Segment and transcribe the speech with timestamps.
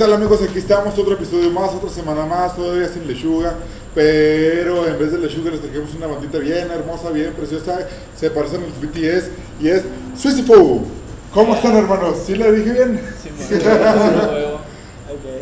[0.00, 0.40] Hola, ¿qué tal amigos?
[0.48, 3.52] Aquí estamos, otro episodio más, otra semana más, todavía sin lechuga,
[3.94, 8.62] pero en vez de lechuga les trajimos una bandita bien hermosa, bien preciosa, se parecen
[8.62, 9.28] a los BTS
[9.60, 9.82] y es
[10.16, 10.86] Suicifo.
[11.34, 12.16] ¿Cómo están hermanos?
[12.24, 12.98] ¿Sí le dije bien?
[13.22, 13.28] Sí,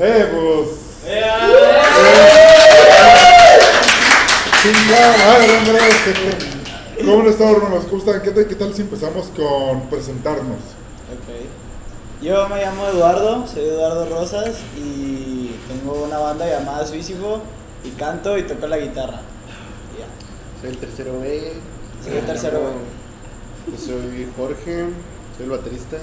[0.00, 0.68] Eh, pues...
[1.06, 1.22] ¡Eh!
[7.04, 7.84] ¿Cómo estado hermanos?
[7.84, 8.22] ¿Cómo están?
[8.22, 10.58] ¿Qué tal, ¿Qué tal si empezamos con presentarnos?
[11.14, 11.57] Ok.
[12.20, 17.40] Yo me llamo Eduardo, soy Eduardo Rosas y tengo una banda llamada Suicifo
[17.84, 19.20] y canto y toco la guitarra.
[19.96, 20.60] Ya.
[20.60, 21.52] Soy el tercero B.
[22.02, 23.70] Soy el tercero B.
[23.70, 24.86] Yo soy Jorge,
[25.36, 25.98] soy el baterista.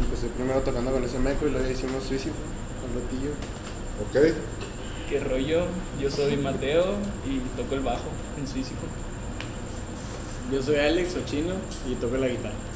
[0.00, 2.34] Empecé primero tocando con ese meco y luego hicimos Suicifo,
[2.80, 3.30] con Lotillo.
[4.02, 4.34] ¿Ok?
[5.08, 5.66] ¿Qué rollo?
[6.00, 6.86] Yo soy Mateo
[7.24, 8.86] y toco el bajo en Suicifo.
[10.50, 11.54] Yo soy Alex Ochino
[11.88, 12.71] y toco la guitarra.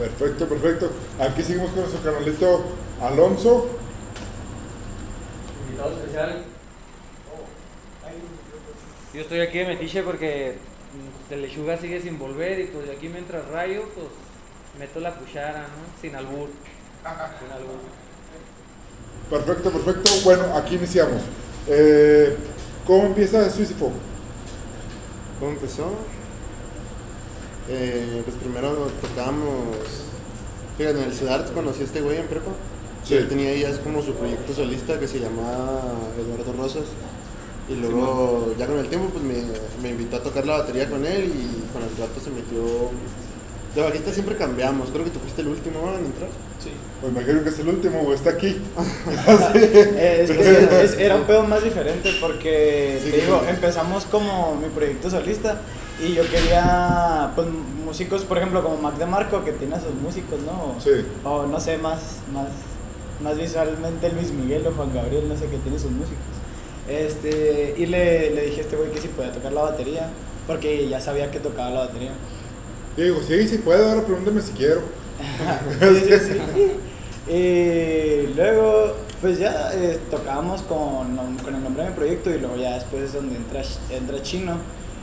[0.00, 0.90] Perfecto, perfecto.
[1.18, 2.64] Aquí seguimos con nuestro canalito
[3.02, 3.68] Alonso.
[5.66, 6.44] Invitado especial.
[9.12, 10.54] Yo estoy aquí de metiche porque
[10.94, 14.06] mm, Telechuga sigue sin volver y pues aquí mientras rayo, pues
[14.78, 16.00] meto la cuchara, ¿no?
[16.00, 16.48] Sin albur.
[17.38, 17.80] Sin albur.
[19.28, 20.10] Perfecto, perfecto.
[20.24, 21.20] Bueno, aquí iniciamos.
[21.68, 22.38] Eh,
[22.86, 23.92] ¿Cómo empieza Suicifo?
[25.38, 25.92] ¿Cómo empezó?
[27.68, 29.76] Eh, pues primero tocábamos.
[30.78, 32.50] Fíjate, en el CEDART conocí a este güey en prepa.
[33.04, 33.14] Sí.
[33.14, 35.80] Él tenía ya como su proyecto solista que se llamaba
[36.18, 36.84] Eduardo Rosas.
[37.68, 39.34] Y luego, ya con el tiempo, pues me,
[39.82, 42.90] me invitó a tocar la batería con él y con el rato se metió.
[43.74, 44.90] De bajista siempre cambiamos.
[44.90, 46.28] Creo que tú fuiste el último en entrar.
[46.62, 46.70] Sí.
[47.00, 48.56] Pues me imagino que es el último, güey, está aquí.
[49.54, 53.50] Eh, es que es- era un pedo más diferente porque, Sí, te digo, sí.
[53.50, 55.60] empezamos como mi proyecto solista
[56.02, 57.48] y yo quería, pues,
[57.84, 60.80] músicos, por ejemplo, como Mac DeMarco, que tiene a sus músicos, ¿no?
[60.80, 61.04] Sí.
[61.24, 62.48] O no sé, más, más,
[63.22, 66.18] más visualmente Luis Miguel o Juan Gabriel, no sé, que tiene sus músicos.
[66.88, 70.10] Este, y le, le dije a este güey que si podía tocar la batería,
[70.46, 72.12] porque ya sabía que tocaba la batería.
[72.96, 74.82] Y digo, sí, sí puedo, ahora pregúntame si quiero.
[75.80, 77.32] Sí, sí, sí.
[77.32, 82.56] Y luego, pues ya eh, tocábamos con, con el nombre de mi proyecto y luego
[82.56, 84.54] ya después es donde entra, entra Chino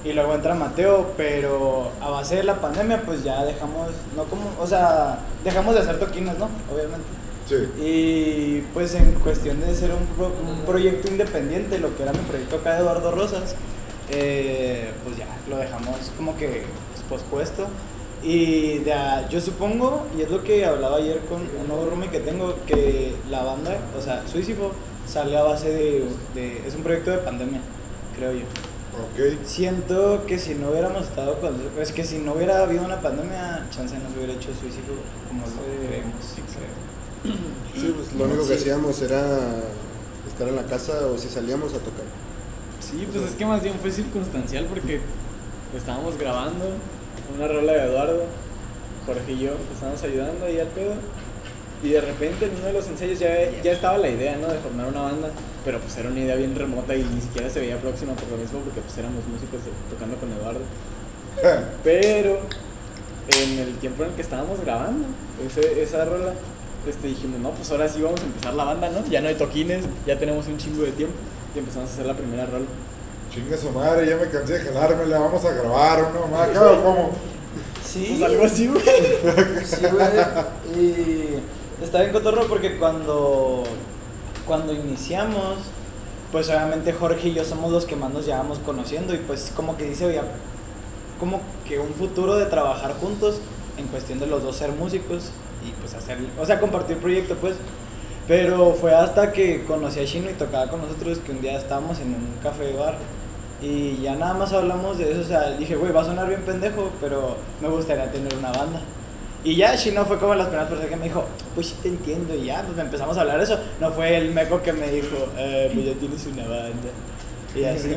[0.08, 4.52] y luego entra Mateo, pero a base de la pandemia pues ya dejamos, no como,
[4.60, 6.50] o sea, dejamos de hacer toquines, ¿no?
[6.74, 7.06] Obviamente.
[7.48, 7.56] Sí.
[7.82, 12.20] Y pues en cuestión de ser un, pro- un proyecto independiente, lo que era mi
[12.20, 13.56] proyecto acá de Eduardo Rosas,
[14.12, 17.68] eh, pues ya lo dejamos como que pues, pospuesto.
[18.24, 18.94] Y de
[19.30, 23.14] yo supongo, y es lo que hablaba ayer con un nuevo roomie que tengo, que
[23.30, 24.72] la banda, o sea, Suicifo,
[25.08, 26.04] sale a base de,
[26.34, 27.62] de- Es un proyecto de pandemia,
[28.18, 28.46] creo yo.
[28.98, 29.46] Ok.
[29.46, 31.56] Siento que si no hubiéramos estado con.
[31.80, 34.94] Es que si no hubiera habido una pandemia, chance no se hubiera hecho Suicifo
[35.28, 36.16] como lo creemos.
[37.76, 39.22] Sí, pues lo único que hacíamos era
[40.28, 42.06] estar en la casa o si salíamos a tocar.
[42.80, 45.02] Sí, pues es que más bien fue circunstancial porque
[45.76, 46.66] estábamos grabando
[47.36, 48.24] una rola de Eduardo,
[49.06, 50.94] Jorge y yo, estábamos ayudando ahí al pedo.
[51.84, 54.48] Y de repente en uno de los ensayos ya, ya estaba la idea, ¿no?
[54.48, 55.30] De formar una banda,
[55.68, 58.38] pero pues era una idea bien remota y ni siquiera se veía próxima por lo
[58.38, 60.62] mismo porque pues éramos músicos de- tocando con Eduardo.
[61.84, 62.40] Pero
[63.44, 65.06] en el tiempo en el que estábamos grabando
[65.46, 66.34] ese- esa rola,
[66.88, 69.06] este, dijimos, no, pues ahora sí vamos a empezar la banda, ¿no?
[69.10, 71.16] Ya no hay toquines, ya tenemos un chingo de tiempo
[71.54, 72.66] y empezamos a hacer la primera rola.
[73.34, 76.82] Chinga su madre, ya me cansé de jalármela, vamos a grabar o no, mamá, claro,
[76.82, 77.12] ¿cómo?
[77.86, 78.16] Sí.
[78.18, 78.84] Pues algo así, güey.
[79.66, 80.82] Sí, güey.
[80.82, 83.64] Y está bien cotorro porque cuando,
[84.48, 85.58] cuando iniciamos,
[86.32, 89.78] pues obviamente Jorge y yo somos los que más nos llevamos conociendo y pues como
[89.78, 90.22] que dice, oye,
[91.20, 93.40] como que un futuro de trabajar juntos
[93.78, 95.32] en cuestión de los dos ser músicos
[95.68, 97.56] y pues hacer, o sea, compartir proyecto pues.
[98.28, 102.00] Pero fue hasta que conocí a Shino y tocaba con nosotros que un día estábamos
[102.00, 102.98] en un café bar
[103.62, 106.42] y ya nada más hablamos de eso, o sea, dije, güey, va a sonar bien
[106.42, 108.82] pendejo, pero me gustaría tener una banda.
[109.48, 111.24] Y ya Shino fue como las primeras personas que me dijo,
[111.56, 113.58] pues sí te entiendo, y ya, pues empezamos a hablar eso.
[113.80, 116.90] No fue el meco que me dijo, eh, pues ya tienes una banda.
[117.56, 117.96] Y así.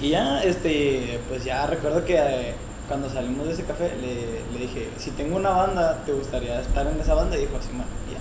[0.00, 2.54] Y ya, este, pues ya recuerdo que eh,
[2.88, 6.84] cuando salimos de ese café le, le dije, si tengo una banda, ¿te gustaría estar
[6.84, 7.36] en esa banda?
[7.36, 8.18] Y dijo, sí, man, ya.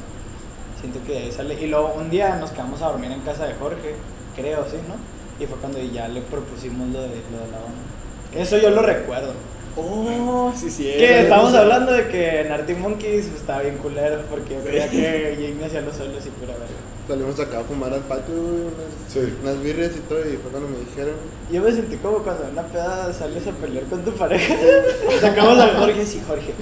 [0.80, 1.60] Siento que ahí sale.
[1.60, 3.96] Y luego un día nos quedamos a dormir en casa de Jorge,
[4.36, 4.98] creo, sí, ¿no?
[5.44, 8.36] Y fue cuando ya le propusimos lo de, lo de la banda.
[8.36, 9.34] Eso yo lo recuerdo.
[9.78, 10.84] Oh, sí, sí.
[10.84, 14.90] Que estábamos hablando de que en Arctic Monkeys pues, estaba bien culero porque yo creía
[14.90, 16.66] que Jamie hacía los solos y pura verga.
[17.08, 18.74] Salimos acá a fumar al patio, unas,
[19.14, 19.20] Sí.
[19.44, 21.14] unas birrias y todo, y fue cuando me dijeron.
[21.52, 24.56] Yo me sentí como cuando en una peda sales a pelear con tu pareja.
[25.22, 26.54] Sacamos al Jorge, sí, Jorge.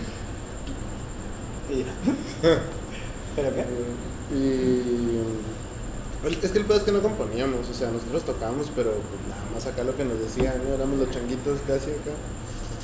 [1.70, 1.86] Y.
[3.36, 4.36] ¿Pero qué?
[4.36, 4.84] Y.
[6.44, 9.44] Es que el pedo es que no componíamos, o sea, nosotros tocábamos, pero pues, nada
[9.54, 10.74] más acá lo que nos decían, ¿no?
[10.76, 12.12] Éramos los changuitos casi acá.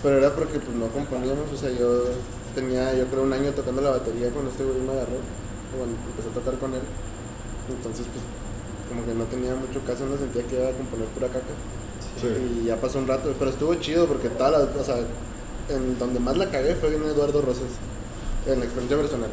[0.01, 2.03] Pero era porque pues no componíamos, o sea, yo
[2.55, 5.19] tenía, yo creo, un año tocando la batería cuando este güey me agarró,
[5.75, 6.81] cuando empecé a tocar con él.
[7.67, 8.23] Entonces, pues,
[8.87, 11.53] como que no tenía mucho caso, no sentía que iba a componer pura caca.
[12.19, 12.27] Sí.
[12.63, 14.97] Y ya pasó un rato, pero estuvo chido porque toda la, o sea,
[15.69, 17.69] en donde más la cagué fue en Eduardo Rosas,
[18.47, 19.29] en la experiencia personal.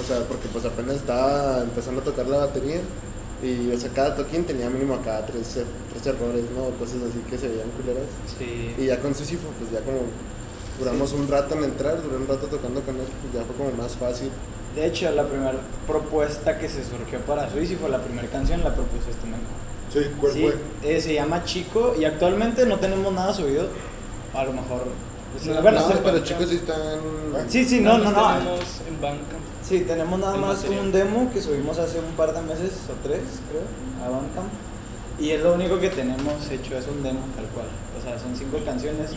[0.00, 2.80] O sea, porque pues apenas estaba empezando a tocar la batería
[3.44, 5.58] y, o sea, cada toquín tenía mínimo acá tres,
[5.92, 6.70] tres errores, ¿no?
[6.78, 8.04] Cosas así que se veían culeras.
[8.38, 8.74] Sí.
[8.78, 9.98] Y ya con Sísifo, pues ya como
[10.78, 13.70] duramos un rato en entrar, duré un rato tocando con él, pues ya fue como
[13.80, 14.30] más fácil.
[14.74, 15.52] De hecho, la primera
[15.86, 19.40] propuesta que se surgió para fue la primera canción, la propuso este man.
[19.92, 20.90] Sí, ¿cuál Sí, fue?
[20.96, 23.68] eh, se llama Chico y actualmente no tenemos nada subido.
[24.34, 24.82] A lo mejor.
[25.32, 26.98] pues, No, bueno, no, pero chicos sí están...
[27.48, 28.22] Sí, sí, no, no, Nada no.
[28.22, 29.36] más tenemos en banca.
[29.66, 30.84] Sí, tenemos nada más material.
[30.84, 33.64] un demo que subimos hace un par de meses o tres, creo,
[34.04, 34.52] a Bandcamp.
[35.18, 37.66] Y es lo único que tenemos hecho, es un demo tal cual.
[37.98, 39.12] O sea, son cinco canciones.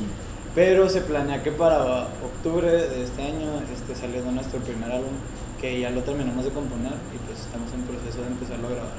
[0.55, 5.11] Pero se planea que para octubre de este año esté saliendo nuestro primer álbum,
[5.59, 8.93] que ya lo terminamos de componer y pues estamos en proceso de empezarlo a grabar.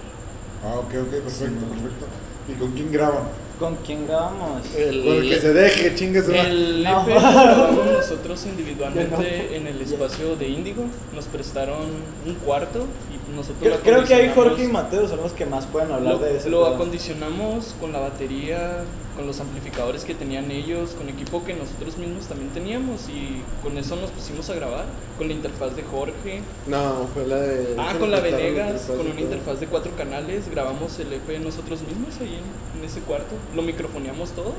[0.64, 2.06] Ah, ok, ok, perfecto, perfecto.
[2.48, 3.24] ¿Y con quién graban?
[3.58, 4.62] ¿Con quién grabamos?
[4.76, 6.32] El, Con el que se deje, chingue su.
[6.32, 7.02] El No.
[7.02, 9.16] EP lo grabamos nosotros individualmente
[9.50, 9.54] no.
[9.56, 10.84] en el espacio de Índigo.
[11.14, 11.78] Nos prestaron
[12.26, 14.72] un cuarto y nosotros Creo, lo creo que ahí Jorge y acondicionamos.
[14.84, 18.84] Mateo son los que más pueden hablar Lo, de ese lo acondicionamos con la batería,
[19.16, 23.76] con los amplificadores que tenían ellos, con equipo que nosotros mismos también teníamos y con
[23.76, 24.84] eso nos pusimos a grabar,
[25.18, 26.40] con la interfaz de Jorge.
[26.66, 27.74] No, fue la de...
[27.76, 32.14] Ah, con la Venegas, con una interfaz de cuatro canales, grabamos el EP nosotros mismos
[32.20, 34.54] ahí en, en ese cuarto, lo microfoneamos todo.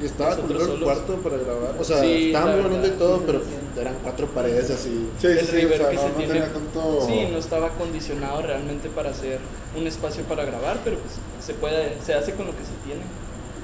[0.00, 1.74] Y estaba culero el cuarto para grabar.
[1.78, 3.42] O sea, Sí, estaba muy bonito y todo, pero
[3.78, 5.08] eran cuatro paredes así.
[5.18, 6.32] Sí, el sí, sí, o sea, que no, se no tiene.
[6.34, 7.00] tenía tanto...
[7.04, 9.38] Sí, no estaba acondicionado realmente para hacer
[9.76, 11.14] un espacio para grabar, pero pues
[11.44, 13.02] se puede, se hace con lo que se tiene.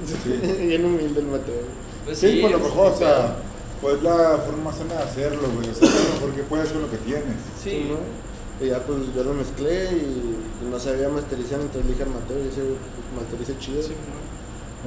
[0.06, 0.62] Sí.
[0.66, 1.62] Bien humilde el Mateo.
[2.04, 3.36] Pues Sí, por lo mejor, o sea,
[3.80, 5.68] pues la forma más sana de hacerlo, güey.
[5.70, 7.36] O sea, es lo mejor que puedes con lo que tienes.
[7.62, 8.64] Sí, ¿no?
[8.64, 12.10] Y ya pues yo lo mezclé y, y no sabía masterizar, entonces le dije al
[12.10, 12.78] Mateo y ese pues,
[13.22, 13.82] masteriza chido.
[13.82, 14.24] sí, ¿no?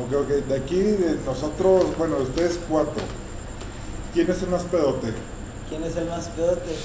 [0.06, 3.02] Ok, ok, de aquí, de nosotros, bueno, ustedes cuatro,
[4.14, 5.08] ¿quién es el más pedote?
[5.70, 6.76] ¿Quién es el más pedote?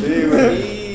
[0.00, 0.84] Sí, güey.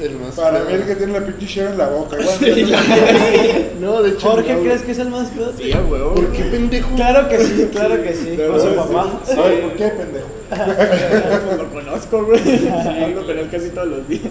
[0.00, 2.16] El más Para mí el que tiene la pinche cheve en la boca.
[2.20, 4.30] Igual, No, de hecho.
[4.30, 5.64] Jorge, no, ¿crees que es el más pedote?
[5.64, 6.14] Sí, huevo.
[6.14, 6.94] ¿Por qué pendejo?
[6.94, 8.36] Claro que sí, claro que sí.
[8.36, 9.20] Con su papá.
[9.24, 10.28] ¿por qué, pendejo?
[11.46, 12.68] Pues lo conozco, güey.
[12.68, 14.22] Hablo con él casi todos los días.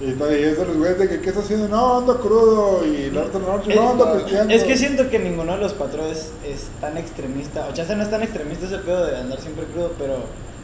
[0.00, 1.68] Y está ahí, es de los güeyes de que, ¿qué está haciendo?
[1.68, 2.84] No, ando crudo.
[2.84, 4.52] Y la otra noche, no, ando pisteando.
[4.52, 7.68] Es que siento que ninguno de los cuatro es, es tan extremista.
[7.68, 10.16] O sea, no es tan extremista ese pedo de andar siempre crudo, pero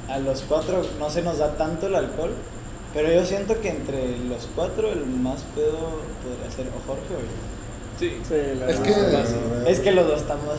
[0.08, 2.31] a los cuatro no se nos da tanto el alcohol.
[2.94, 7.20] Pero yo siento que entre los cuatro el más pedo podría ser o Jorge o
[7.20, 7.36] yo.
[7.98, 9.65] Sí, Sí, la Es verdad.
[9.65, 10.55] que- Es que los dos estamos.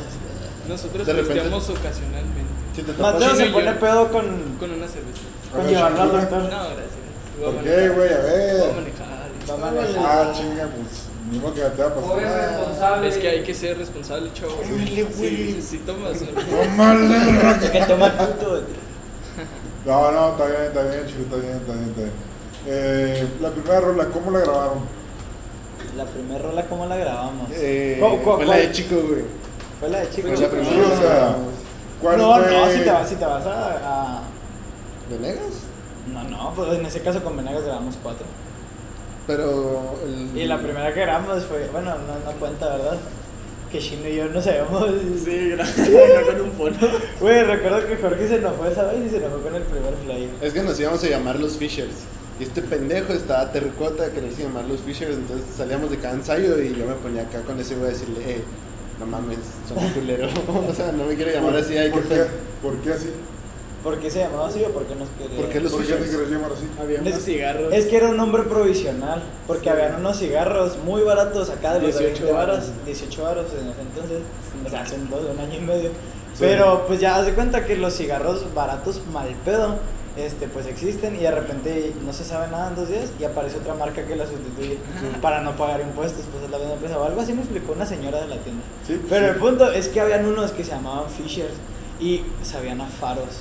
[0.68, 4.26] nosotros De repente- pisteamos ocasionalmente Si te Mateo sí, se yo- pone pedo con,
[4.60, 5.22] con una cerveza.
[5.52, 6.42] A con ver, llevarlo al doctor.
[6.44, 7.00] No, gracias.
[7.40, 7.90] A ¿Por qué, güey?
[7.90, 8.74] A Voy a ver.
[8.76, 9.30] manejar.
[9.50, 10.06] Va a manejar.
[10.06, 12.58] Ah, chinga, pues, modo que te va a pasar.
[12.60, 13.08] Responsable.
[13.08, 14.54] Es que hay que ser responsable, chavo.
[14.60, 15.14] Órale, güey.
[15.16, 16.20] Sí, sí, tomas.
[16.78, 17.72] Tómale.
[17.72, 18.62] Que toma el puto.
[19.86, 22.12] No, no, está bien, está bien, chido, está bien, está bien, está bien.
[22.68, 24.80] Eh, la primera rola, ¿cómo la grabaron?
[25.96, 27.50] La primera rola, ¿cómo la grabamos?
[27.54, 29.24] Eh, ¿Cu- cu- fue la de chico, güey.
[29.80, 30.28] Fue la de Chico.
[30.28, 30.70] Fue la primera.
[30.70, 31.36] Sí, o sea,
[32.02, 32.52] ¿cuál No, fue?
[32.52, 33.72] no, si te vas, si te vas a,
[34.18, 34.22] a-
[35.10, 35.40] ¿Venegas?
[36.14, 38.26] No, no, pues en ese caso con Venegas grabamos cuatro.
[39.26, 39.96] Pero.
[40.04, 40.38] El...
[40.38, 42.98] Y la primera que grabamos fue, bueno, no, no cuenta, ¿verdad?
[43.72, 44.86] Que Shino y yo no sabíamos.
[45.24, 45.88] Sí, gracias.
[46.26, 46.78] con un fono.
[47.22, 50.30] Güey, recuerdo que Jorge se enojó esa vez y se enojó con el primer flyer.
[50.42, 51.94] Es que nos íbamos a llamar los Fishers.
[52.40, 55.16] Y este pendejo estaba tercota de quererse llamar los Fishers.
[55.18, 58.20] Entonces salíamos de cada ensayo y yo me ponía acá con ese güey a decirle,
[58.26, 58.42] eh,
[59.00, 60.28] no mames, son un culero.
[60.70, 61.78] o sea, no me quiero llamar así.
[61.78, 62.26] Hay que ¿Por qué?
[62.62, 63.10] ¿Por qué así?
[63.84, 65.38] ¿Por qué se llamaba así o por qué nos quería?
[65.38, 66.68] ¿Por qué los ¿Por qué te llamar así?
[66.82, 67.74] Había Es- unos cigarros.
[67.74, 69.70] Es que era un nombre provisional, porque Sí.
[69.70, 72.86] habían unos cigarros muy baratos acá de los de 18 20 varos, varos.
[72.86, 74.20] 18 varos en ese entonces,
[74.66, 75.90] o sea, hace un, dos, un año y medio.
[76.40, 79.76] Pero pues ya haz de cuenta que los cigarros baratos mal pedo,
[80.18, 83.58] este, pues existen y de repente no se sabe nada en dos días y aparece
[83.58, 84.78] otra marca que la sustituye
[85.22, 87.86] para no pagar impuestos, pues es la misma empresa o algo así me explicó una
[87.86, 88.64] señora de la tienda.
[88.86, 89.32] Sí, Pero sí.
[89.34, 91.54] el punto es que habían unos que se llamaban Fishers
[92.00, 93.40] y sabían a faros.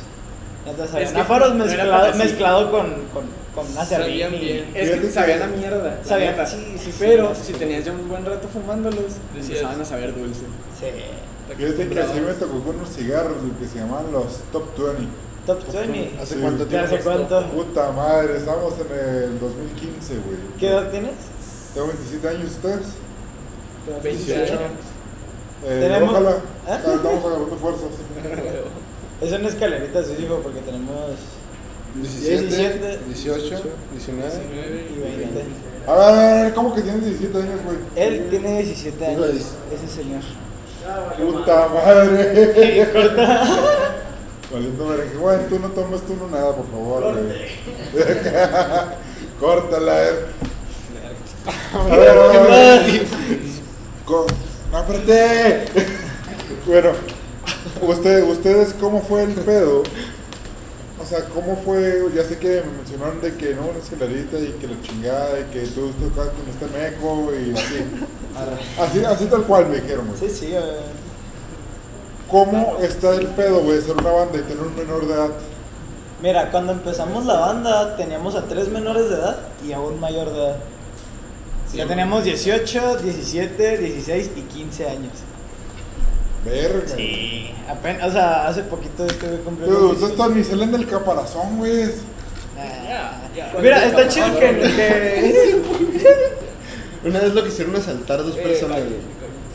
[0.66, 4.70] Entonces sabían Es que a faros mezclado, mezclado con, con, con una Sabían bien.
[4.74, 5.98] Es que sabían a mierda.
[6.04, 6.96] Sabían- sí, sí, sí.
[6.98, 10.40] Pero si tenías ya un buen rato fumándolos, Decías- empezaban a saber dulce.
[10.78, 10.86] Sí.
[11.56, 15.06] Fíjate que así me tocó con unos cigarros que se llamaban los Top 20.
[15.48, 16.12] Top 20.
[16.20, 16.40] ¿Hace Sí.
[16.42, 16.94] cuánto ¿Ya tiempo?
[16.94, 17.46] hace cuánto?
[17.46, 18.98] Puta madre, estamos en
[19.32, 20.36] el 2015, güey.
[20.60, 21.12] ¿Qué edad tienes?
[21.72, 22.86] Tengo 27 años, ¿ustedes?
[24.02, 24.60] 28 años.
[25.64, 26.36] Eh, Tenemos- Ojalá.
[26.68, 26.76] ¿Ah?
[26.76, 27.88] Estamos agarrando fuerzas.
[29.22, 30.94] Es una escalerita, sí, hijo, porque tenemos
[31.94, 34.30] 17, 17, 18, 19.
[34.30, 35.44] 19 y 20.
[35.88, 37.78] A ver, a ver, ¿cómo que tienes 17 años, güey?
[37.96, 40.20] Él tiene 17 Digo, años, ese señor.
[41.18, 42.86] Puta madre.
[44.52, 45.16] Valiendo merengue.
[45.16, 47.48] Güey, tú no tomes tú no nada, por favor, güey.
[49.40, 50.26] Córtala, eh.
[51.74, 53.08] A ver, a ver.
[56.66, 56.92] Bueno,
[57.82, 59.82] usted, ustedes, ¿cómo fue el pedo?
[61.00, 62.04] O sea, ¿cómo fue?
[62.14, 65.44] Ya sé que me mencionaron de que no, una escalerita y que la chingada y
[65.44, 67.84] que tú tocas con este meco y así.
[68.78, 70.20] Así, así tal cual me dijeron, güey.
[70.20, 70.60] Sí, sí, eh,
[72.30, 75.30] ¿Cómo está el pedo, güey, de ser una banda y tener un menor de edad?
[76.22, 80.30] Mira, cuando empezamos la banda teníamos a tres menores de edad y a un mayor
[80.32, 80.56] de edad.
[81.74, 85.12] Ya teníamos 18, 17, 16 y 15 años.
[86.44, 86.88] Verga.
[86.96, 89.76] Sí, apenas, o sea, hace poquito estuve cumpliendo.
[89.76, 91.84] Pero ustedes están ni salen del caparazón, güey.
[92.58, 93.60] Ah, Ya, ya.
[93.60, 95.62] Mira, está chido que, que-
[97.08, 98.78] Una vez lo quisieron asaltar dos Eh, personas.
[98.80, 98.96] vale.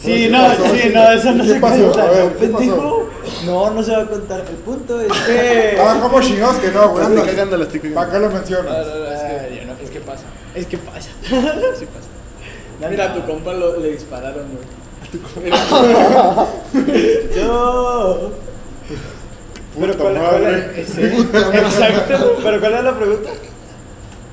[0.04, 0.64] Sí, ¿qué no, pasó?
[0.76, 1.76] sí, no, eso no ¿Qué se pasó?
[1.92, 2.02] cuenta.
[2.04, 2.58] A ver, ¿no, ¿qué pasó?
[2.60, 3.10] pendejo?
[3.46, 4.40] No, no se va a contar.
[4.42, 5.78] El punto es que.
[5.80, 7.04] Ah, ¿cómo chingados que no, güey?
[7.04, 7.32] La estoy Anda.
[7.32, 8.00] cagando, la estoy cagando.
[8.02, 8.74] ¿Para qué lo mencionas?
[8.88, 10.24] no, no, es que, yo no- es que pasa.
[10.56, 11.10] Es que pasa.
[11.80, 12.08] Sí pasa.
[12.82, 15.52] No, Mira, a tu compa lo, le dispararon, güey.
[17.36, 18.32] Yo.
[19.80, 20.82] Pero Puta cuál, cuál madre.
[20.82, 22.38] es, exacto.
[22.44, 23.30] Pero cuál es la pregunta?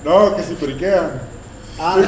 [0.05, 1.11] No, que si periquean.
[1.79, 2.07] Ah, no.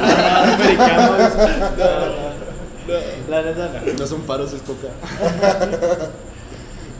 [1.76, 2.41] No,
[2.87, 3.31] no.
[3.31, 3.93] La neta no.
[3.93, 4.89] No son paros, es coca.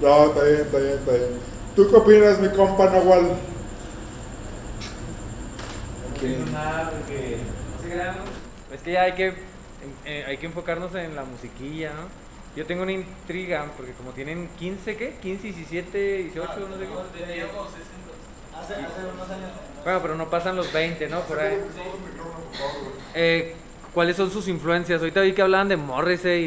[0.03, 1.29] No, está bien, está bien, está bien.
[1.77, 3.37] ¿Tú qué opinas, mi compa Nahual?
[6.23, 8.75] No, nada, porque no crean, ¿no?
[8.75, 9.35] Es que ya hay que,
[10.05, 12.09] eh, hay que enfocarnos en la musiquilla, ¿no?
[12.57, 15.17] Yo tengo una intriga, porque como tienen 15, ¿qué?
[15.23, 15.99] 15, 17,
[16.35, 16.87] 18, no sé
[17.25, 17.43] qué.
[18.55, 19.51] Hace, hace unos años.
[19.85, 21.21] Bueno, pero no pasan los 20, ¿no?
[21.21, 21.59] Por ahí.
[23.15, 23.55] Eh,
[23.94, 25.00] ¿Cuáles son sus influencias?
[25.00, 26.42] Ahorita vi que hablaban de Morrissey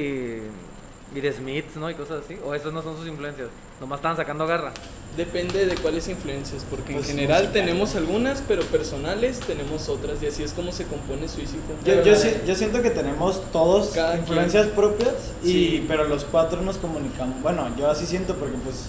[1.13, 1.89] y, y de Smiths, ¿no?
[1.89, 2.37] Y cosas así.
[2.43, 3.49] ¿O esos no son sus influencias?
[3.79, 4.71] Nomás estaban sacando garra.
[5.15, 7.53] Depende de cuáles influencias, porque Pues, en general musical.
[7.65, 11.61] tenemos algunas, pero personales tenemos otras, y así es como se compone Suicifo.
[11.85, 15.85] Yo, yo, si- yo siento que tenemos todos Cada influencias propias, y, Sí.
[15.87, 17.41] pero los cuatro nos comunicamos.
[17.41, 18.87] Bueno, yo así siento porque pues,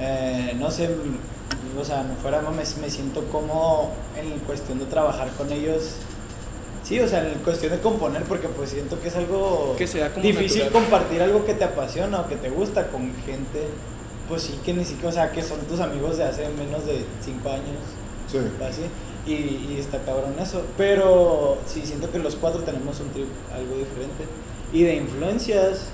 [0.00, 0.90] eh, no sé,
[1.78, 5.96] o sea, no fuera me, me siento como en cuestión de trabajar con ellos.
[6.88, 10.10] Sí, o sea, en cuestión de componer, porque pues siento que es algo Que sea
[10.10, 10.82] como difícil natural.
[10.82, 13.66] compartir algo que te apasiona o que te gusta con gente,
[14.26, 17.04] pues sí, que ni siquiera, o sea, que son tus amigos de hace menos de
[17.22, 17.76] cinco años
[18.30, 18.38] Sí.
[18.66, 18.82] así
[19.26, 19.32] y,
[19.72, 24.24] y está cabrón eso pero sí siento que los cuatro tenemos un trip algo diferente
[24.70, 25.86] y de influencias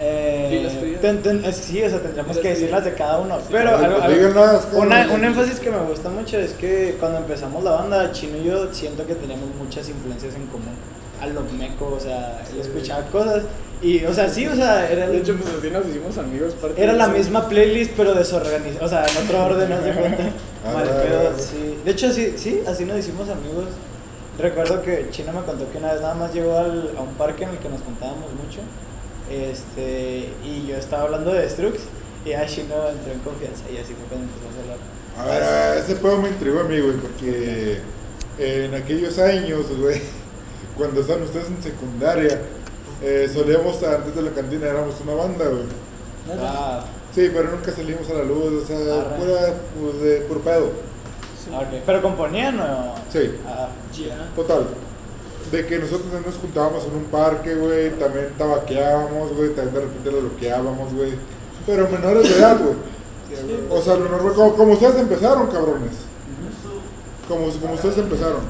[0.00, 2.58] eh, ¿Y las ten- ten- es- sí o sea tendríamos ¿Y las que tuyas?
[2.60, 6.96] decirlas de cada uno pero algo- una, un énfasis que me gusta mucho es que
[7.00, 10.74] cuando empezamos la banda Chino y yo siento que teníamos muchas influencias en común
[11.20, 13.42] a lo meco o sea él escuchaba cosas
[13.82, 16.54] y o sea sí o sea era De hecho, pues así nos hicimos amigos.
[16.54, 17.12] parte era de la eso.
[17.14, 18.84] misma playlist, pero desorganizada.
[18.84, 20.22] O sea, en otro orden, no se cuenta.
[20.24, 21.38] Mal ah, pedo, ah.
[21.38, 21.78] sí.
[21.84, 23.66] De hecho, sí, sí, así nos hicimos amigos.
[24.36, 27.44] Recuerdo que Chino me contó que una vez nada más llegó al- a un parque
[27.44, 28.58] en el que nos contábamos mucho.
[29.30, 31.78] Este, y yo estaba hablando de Strux.
[32.24, 33.64] Y ya Chino entró en confianza.
[33.72, 34.78] Y así fue cuando empezamos a hablar.
[35.18, 37.78] A ver, a ver, ese pedo me intrigó a mí, güey, porque
[38.38, 40.00] en aquellos años, güey,
[40.76, 42.40] cuando estaban ustedes en secundaria,
[43.02, 45.64] eh, solíamos, antes de la cantina, éramos una banda, güey.
[46.40, 49.16] Ah, Sí, pero nunca salimos a la luz, o sea, Arre.
[49.16, 50.66] pura, pues, de puro pedo.
[50.66, 51.82] ok.
[51.84, 52.94] ¿Pero componían o...?
[53.10, 53.30] Sí.
[53.46, 54.28] Ah, Ya.
[54.36, 54.66] Total.
[55.52, 60.10] De que nosotros nos juntábamos en un parque, güey, también tabaqueábamos, güey, también de repente
[60.12, 61.12] lo bloqueábamos, güey.
[61.66, 62.74] Pero menores de edad, güey.
[63.70, 65.92] O sea, lo normal, como, como ustedes empezaron, cabrones.
[67.28, 68.40] Como, como ustedes empezaron.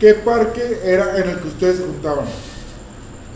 [0.00, 2.26] ¿Qué parque era en el que ustedes se juntaban?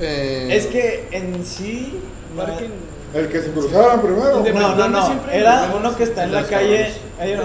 [0.00, 2.00] Eh, Es que en sí...
[2.34, 2.70] no- Parque-
[3.12, 4.44] ¿El que se cruzaban primero?
[4.54, 5.04] No, no, no.
[5.06, 6.92] siempre Era uno que está en la calle.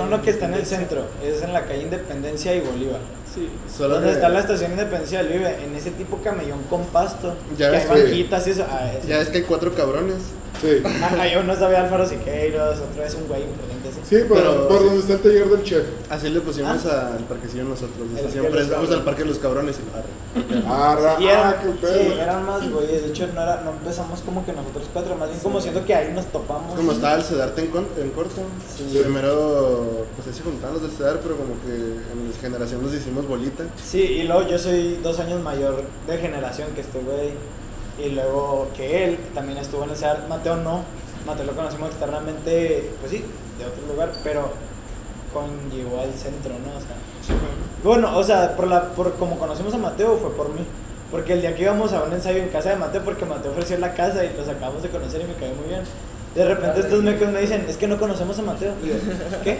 [0.03, 1.05] uno que está en el centro.
[1.23, 2.99] Es en la calle Independencia y Bolívar.
[3.35, 3.49] Sí.
[3.77, 5.57] solo Donde está la estación Independencia del Vive.
[5.63, 7.35] En ese tipo camellón con pasto.
[7.57, 8.65] Ya que ves hay que- banquitas y eso.
[8.69, 9.07] Ah, ese.
[9.09, 10.15] Ya es que hay cuatro cabrones
[10.61, 10.81] Sí.
[10.85, 13.99] Ajá, uno sabe Álvaro Siqueiros, otro es un güey importante así.
[14.03, 15.83] Sí, pero, Pero- por donde está el taller del chef.
[16.09, 17.13] Así le pusimos Ah.
[17.17, 18.07] al parquecillo nosotros.
[18.17, 20.63] El siempre vamos al parque de los cabrones y arre.
[20.67, 21.93] Ah, ra- Y ah, eran, qué pedo.
[21.93, 23.03] sí, eran más güeyes.
[23.03, 25.95] De hecho, no, era, no empezamos como que nosotros cuatro, más bien como siento que
[25.95, 26.75] ahí nos topamos.
[26.75, 27.67] Como estaba el Sedarte en,
[28.11, 28.41] corto.
[28.77, 28.97] Sí.
[29.01, 32.93] Primero, pues ahí se juntaban los del Sedar, pero como que en mi generación nos
[32.93, 33.63] hicimos bolita.
[33.83, 37.31] Sí, y luego yo soy dos años mayor de generación que este güey.
[38.03, 40.83] Y luego que él también estuvo en ese Mateo no.
[41.25, 43.23] Mateo lo conocimos externamente, pues sí,
[43.57, 44.51] de otro lugar, pero
[45.33, 46.77] conllevó al centro, ¿no?
[46.77, 46.95] O sea,
[47.83, 50.61] bueno, o sea, por la, por como conocimos a Mateo fue por mí.
[51.11, 53.77] Porque el día que íbamos a un ensayo en casa de Mateo, porque Mateo ofreció
[53.77, 55.83] la casa y los acabamos de conocer y me cayó muy bien.
[56.33, 58.73] De repente estos mecos me dicen, es que no conocemos a Mateo.
[58.83, 58.95] Y yo,
[59.43, 59.59] ¿qué?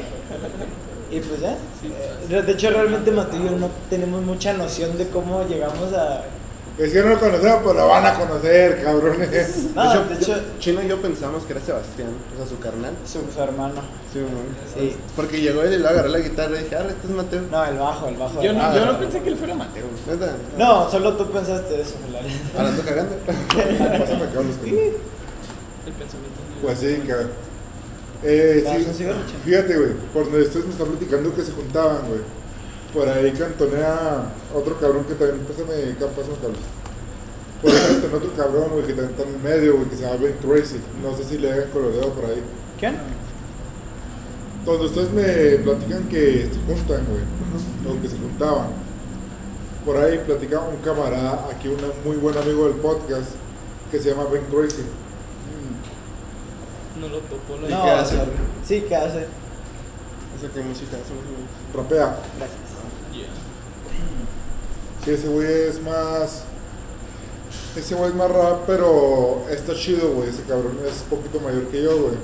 [1.12, 1.52] Y pues ya.
[1.52, 6.24] Eh, De hecho, realmente Mateo y yo no tenemos mucha noción de cómo llegamos a...
[6.78, 9.58] Es que no lo conocemos, pues lo van a conocer, cabrones.
[9.74, 12.60] No, de de hecho, yo- Chino y yo pensamos que era Sebastián, o sea, su
[12.60, 12.92] carnal.
[13.06, 13.76] su, su hermano.
[14.12, 14.20] Sí.
[14.74, 14.98] Sí.
[15.16, 17.44] Porque llegó él y le agarré la guitarra y dije, ah, este es Mateo.
[17.50, 18.42] No, el bajo, el bajo.
[18.42, 19.86] Yo no, yo no pensé que él fuera Mateo.
[20.06, 20.36] ¿Neta?
[20.58, 22.36] No, solo tú pensaste eso, la neta.
[22.58, 23.16] Ahora ando cagando.
[23.26, 24.26] Pásame,
[24.64, 24.98] que-
[25.86, 26.40] El pensamiento.
[26.62, 27.30] Pues sí, cabrón.
[28.24, 29.06] Eh, ¿Vas sí,
[29.46, 32.22] fíjate, güey, por donde ustedes me están platicando que se juntaban, güey.
[32.94, 34.24] Por ahí cantonea
[34.56, 36.60] otro cabrón que también, pásame, ca- pásame, Carlos.
[37.62, 40.04] Por ahí cantonea otro cabrón, güey, que también está en el medio, güey, que se
[40.04, 40.80] llama Ben Crazy.
[41.04, 42.42] No sé si le hagan coloreo por ahí.
[42.80, 42.96] ¿Quién?
[44.66, 47.22] Donde ustedes me platican que se juntan, güey,
[47.98, 48.68] o que se juntaban.
[49.86, 53.32] Por ahí platicaba un camarada, aquí un muy buen amigo del podcast,
[53.92, 54.82] que se llama Ben Crazy.
[57.00, 58.18] No lo topó la ¿Y No, qué hace?
[58.66, 59.26] Sí, ¿qué hace?
[60.38, 61.50] Eso que música hace más o menos.
[61.74, 62.18] Rapea.
[62.38, 62.60] Gracias.
[63.14, 63.28] Yeah.
[65.04, 66.44] Sí, ese güey es más.
[67.76, 70.30] Ese güey es más rap, pero está chido, güey.
[70.30, 72.16] Ese cabrón es un poquito mayor que yo, güey.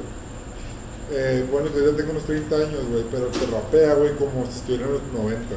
[1.14, 4.60] Eh, bueno, que yo tengo unos 30 años, güey, pero te rapea, güey, como si
[4.60, 5.56] estuviera en los 90.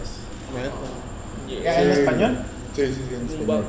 [1.49, 1.83] Yeah.
[1.83, 2.39] ¿En español?
[2.75, 3.47] Sí, sí, sí, en español.
[3.47, 3.65] bar.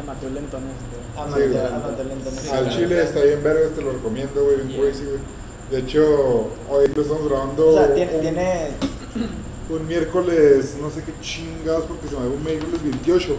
[0.00, 0.72] A Mateo Lentones.
[1.16, 1.66] A Sí, Mateo, güey.
[1.66, 2.52] a Mateo Lentones.
[2.52, 4.80] Al chile está bien vergas, te lo recomiendo, güey, bien Yeah.
[4.80, 5.18] crazy, güey.
[5.70, 8.68] De hecho, hoy lo estamos grabando O sea, tiene, un, tiene
[9.70, 13.36] un miércoles, no sé qué chingados, porque se me dio un miércoles 28.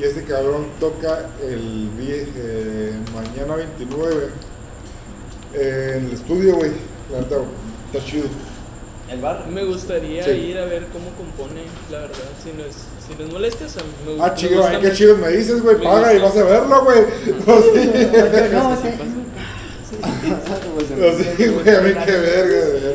[0.00, 4.28] Y este cabrón toca el eh, mañana 29
[5.54, 6.72] eh, en el estudio, güey.
[7.12, 7.36] La neta,
[7.92, 8.26] está chido.
[9.08, 9.46] el bar.
[9.48, 10.30] Me gustaría Sí.
[10.30, 12.16] ir a ver cómo compone, la verdad.
[12.42, 12.74] Si nos,
[13.06, 15.80] si nos molesta, o sea, me, Ah, chido, ay, qué chido me dices, güey.
[15.80, 16.98] Paga y vas a verlo, güey.
[17.46, 17.90] No, sí.
[18.52, 18.88] No, sí.
[18.98, 19.33] No,
[21.36, 22.94] sí, güey, a mí qué verga, güey.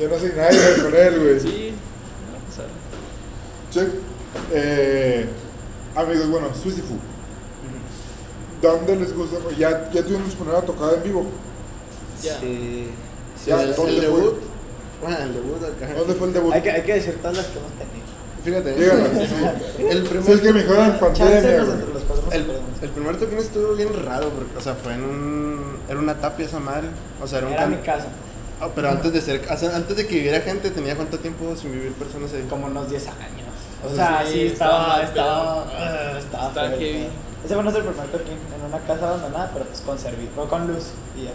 [0.00, 1.40] Yo no soy nadie con él, güey.
[1.40, 1.72] Sí,
[2.32, 2.68] no, pues.
[3.70, 3.80] Sí.
[4.52, 5.26] Eh,
[5.94, 6.94] amigos, bueno, Suicifu.
[8.62, 9.36] ¿Dónde les gusta?
[9.58, 11.26] Ya, ya tuvimos poner a tocar en vivo.
[12.22, 12.38] Ya.
[12.40, 12.90] Sí.
[13.42, 13.92] Sí, ¿dónde el fue?
[13.92, 14.34] debut.
[15.00, 15.94] Bueno, el debut acá.
[15.94, 16.52] ¿Dónde fue el debut?
[16.52, 18.06] Hay que, hay que decir todas las que hemos tenido.
[18.44, 18.74] Fíjate.
[18.74, 19.84] Sí.
[19.90, 21.64] El primer, Sí, es que mejor en pandemia,
[22.82, 25.76] el, primer toquín estuvo bien raro, porque, o sea, fue en un.
[25.88, 26.88] Era una tapia esa madre.
[27.22, 28.06] O sea, era un Era can- mi casa,
[28.60, 29.40] Ah, pero antes de ser.
[29.50, 32.46] o sea, antes de que viviera gente, tenía cuánto tiempo sin vivir personas ahí.
[32.48, 33.48] como unos 10 años.
[33.84, 35.66] O O sea, sí, sí, estaba, estaba estaba,
[36.14, 36.92] ah, estaba, Está feo, heavy.
[37.00, 37.08] feo.
[37.44, 40.88] Ese fue nuestro primer toquín en una casa abandonada, pero pues con servicio, con luz
[41.18, 41.32] y ya.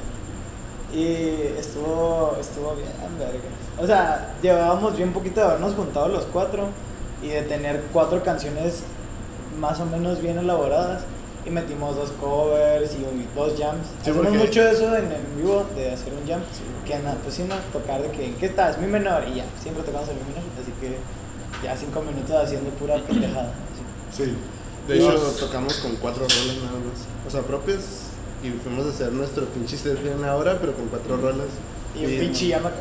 [0.93, 3.39] Y estuvo, estuvo bien, verga.
[3.81, 6.67] O sea, llevábamos bien poquito de habernos juntado los cuatro
[7.25, 8.83] y de tener cuatro canciones
[9.59, 11.01] más o menos bien elaboradas.
[11.45, 13.85] Y metimos dos covers y un- dos jams.
[13.85, 16.41] Sí, Hacemos porque- mucho eso en, en vivo, de hacer un jam.
[16.85, 18.79] Que nada, pues sí, no, tocar de que, ¿en qué estás?
[18.79, 19.23] Mi menor.
[19.31, 20.41] Y ya, siempre tocamos el mi menor.
[20.59, 20.97] Así que
[21.63, 23.53] ya cinco minutos haciendo pura pendejada.
[24.11, 24.23] así.
[24.25, 24.33] Sí.
[24.87, 27.05] De hecho, Nos- tocamos con cuatro rolas nada más.
[27.27, 28.09] O sea, propias.
[28.43, 31.47] Y fuimos a hacer nuestro pinche set de una hora, pero con cuatro rolas.
[31.99, 32.71] Y un pinche llama.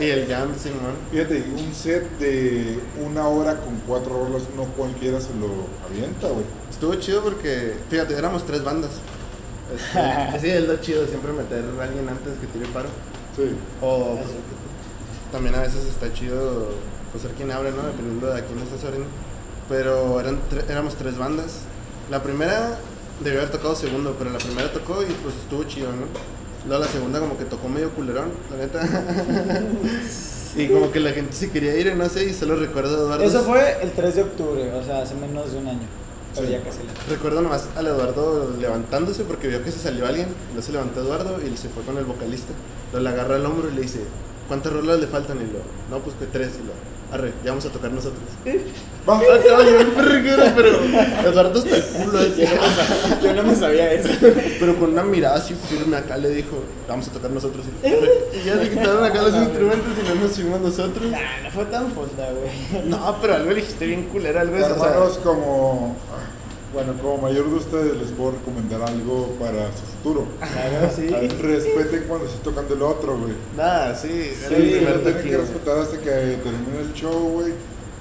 [0.00, 0.94] Y el jam, Simón.
[1.10, 5.48] Fíjate, un set de una hora con cuatro rolas, no cualquiera se lo
[5.88, 6.44] avienta, güey.
[6.70, 8.90] Estuvo chido porque, fíjate, éramos tres bandas.
[9.74, 12.88] Este, sí, es lo chido, siempre meter a alguien antes que tire paro.
[13.36, 13.50] Sí.
[13.82, 14.28] O pues,
[15.32, 16.68] también a veces está chido
[17.12, 17.82] pues, ser quien abre, ¿no?
[17.82, 19.08] Dependiendo de a quién estás abriendo.
[19.68, 21.60] Pero eran tre- éramos tres bandas.
[22.10, 22.78] La primera
[23.22, 26.06] debió haber tocado segundo, pero la primera tocó y pues estuvo chido, ¿no?
[26.68, 28.80] Luego la segunda como que tocó medio culerón, la neta.
[30.56, 33.24] y como que la gente se quería ir, no sé, y solo recuerdo a Eduardo.
[33.24, 35.86] Eso fue el 3 de octubre, o sea, hace menos de un año.
[36.34, 36.52] Pero Sí.
[36.52, 37.14] ya casi le.
[37.14, 41.38] Recuerdo nomás al Eduardo levantándose porque vio que se salió alguien, luego se levantó Eduardo
[41.42, 42.52] y se fue con el vocalista.
[42.92, 44.00] Luego le agarra el hombro y le dice,
[44.48, 45.36] ¿cuántas rolas le faltan?
[45.38, 46.52] Y lo, no, pues que tres.
[46.62, 46.72] Y lo,
[47.14, 48.22] arre, ya vamos a tocar nosotros.
[49.08, 49.18] Va.
[49.18, 49.22] Ah,
[49.64, 50.68] yo me recuerdo, pero
[51.30, 52.44] Eduardo está el culo así,
[53.22, 54.10] Yo no me sabía eso.
[54.60, 57.64] pero con una mirada así firme acá le dijo, vamos a tocar nosotros.
[57.82, 61.10] Y, y ya se quitaron acá los instrumentos y no nos subimos nosotros.
[61.10, 62.84] Nah, no fue tan fonda, güey.
[62.88, 64.74] No, pero algo le dijiste bien culera, algo de eso.
[64.74, 65.96] o sea, Hermanos, como.
[66.72, 70.26] Bueno, como mayor de ustedes, les puedo recomendar algo para su futuro.
[70.38, 71.08] Claro, sí.
[71.08, 73.32] Respeten cuando esté tocando el otro, güey.
[73.56, 74.32] Nada, sí.
[74.48, 77.54] Sí, el lo tienen que respetar hasta que termine el show, güey.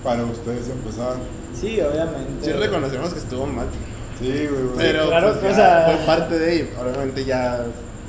[0.03, 1.15] Para ustedes empezar.
[1.59, 2.45] Sí, obviamente.
[2.45, 3.67] Sí reconocemos que estuvo mal.
[4.19, 4.47] Sí, güey.
[4.47, 4.77] güey.
[4.77, 6.67] Pero claro, pues, o ya sea- fue parte de ello.
[6.81, 7.65] Obviamente ya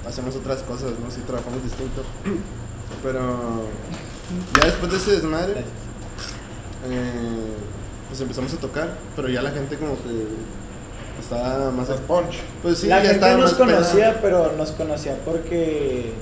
[0.07, 1.11] hacemos otras cosas, ¿no?
[1.11, 2.03] Sí trabajamos distinto.
[3.03, 3.62] Pero
[4.61, 5.61] ya después de ese desmadre,
[6.90, 7.55] eh,
[8.09, 8.88] pues empezamos a tocar.
[9.16, 10.27] Pero ya la gente como que
[11.21, 11.88] estaba más...
[11.88, 12.37] Más punch.
[12.62, 16.12] Pues sí, la ya gente nos conocía, pero nos conocía porque.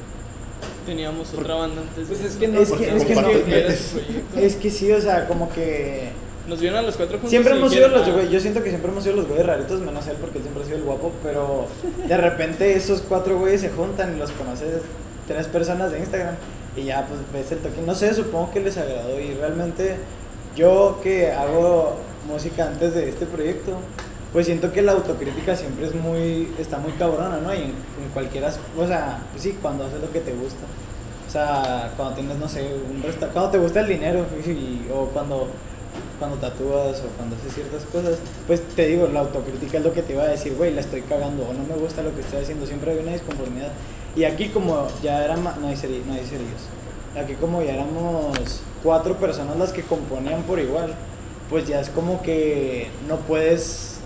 [0.85, 2.07] Teníamos otra banda antes.
[2.07, 5.51] Pues es que no, Es que, es, que, es que- es sí, o sea, como
[5.53, 6.11] que.
[6.49, 7.31] Nos vieron a los cuatro juntos.
[7.31, 9.81] Siempre hemos sido los "Ah, güeyes, yo siento que siempre hemos sido los güeyes raritos,
[9.81, 11.67] menos él porque él siempre ha sido el guapo, pero
[12.07, 14.83] de repente esos cuatro güeyes se juntan y los conoces
[15.27, 16.37] tres personas de Instagram
[16.77, 19.97] y ya pues ves el toque, no sé, supongo que les agradó y realmente
[20.57, 21.95] yo que hago
[22.27, 23.73] música antes de este proyecto,
[24.33, 27.55] pues siento que la autocrítica siempre es muy, está muy cabrona, ¿no?
[27.55, 30.65] Y en, en cualquiera, o sea, pues sí, cuando haces lo que te gusta.
[31.27, 35.07] O sea, cuando tienes, no sé, un resta cuando te gusta el dinero y- o
[35.07, 35.49] cuando,
[36.19, 40.03] cuando tatúas o cuando haces ciertas cosas, pues te digo, la autocrítica es lo que
[40.03, 42.43] te va a decir, güey, la estoy cagando o no me gusta lo que estoy
[42.43, 43.69] haciendo, siempre hay una disconformidad.
[44.15, 46.63] Y aquí como ya era, no hay, seri- no hay serios,
[47.21, 50.95] aquí como ya éramos cuatro personas las que componían por igual,
[51.51, 53.99] pues ya es como que no puedes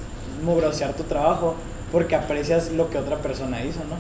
[0.45, 1.55] mugrosear tu trabajo
[1.93, 3.97] porque aprecias lo que otra persona hizo, ¿no?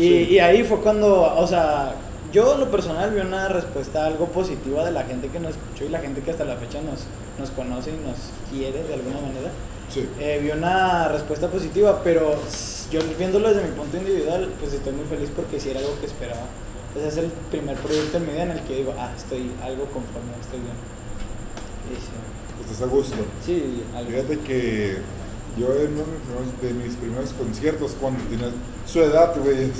[0.00, 1.94] Y, y ahí fue cuando, o sea,
[2.32, 5.84] yo en lo personal vi una respuesta algo positiva de la gente que nos escuchó
[5.84, 7.06] y la gente que hasta la fecha nos,
[7.38, 8.16] nos conoce y nos
[8.50, 9.50] quiere de alguna manera.
[9.88, 10.06] Sí.
[10.20, 12.36] Eh, vi una respuesta positiva, pero
[12.90, 16.06] yo viéndolo desde mi punto individual, pues estoy muy feliz porque sí era algo que
[16.06, 16.42] esperaba.
[16.98, 19.84] Pues es el primer proyecto en mi vida en el que digo, ah, estoy algo
[19.84, 20.74] conforme, estoy bien.
[21.86, 23.14] Sí, Estás a gusto.
[23.46, 24.10] sí, algo.
[24.10, 24.98] Fíjate que
[25.56, 28.48] yo en uno de mis primeros- de mis primeros conciertos, cuando tenía
[28.84, 29.70] su edad, güey,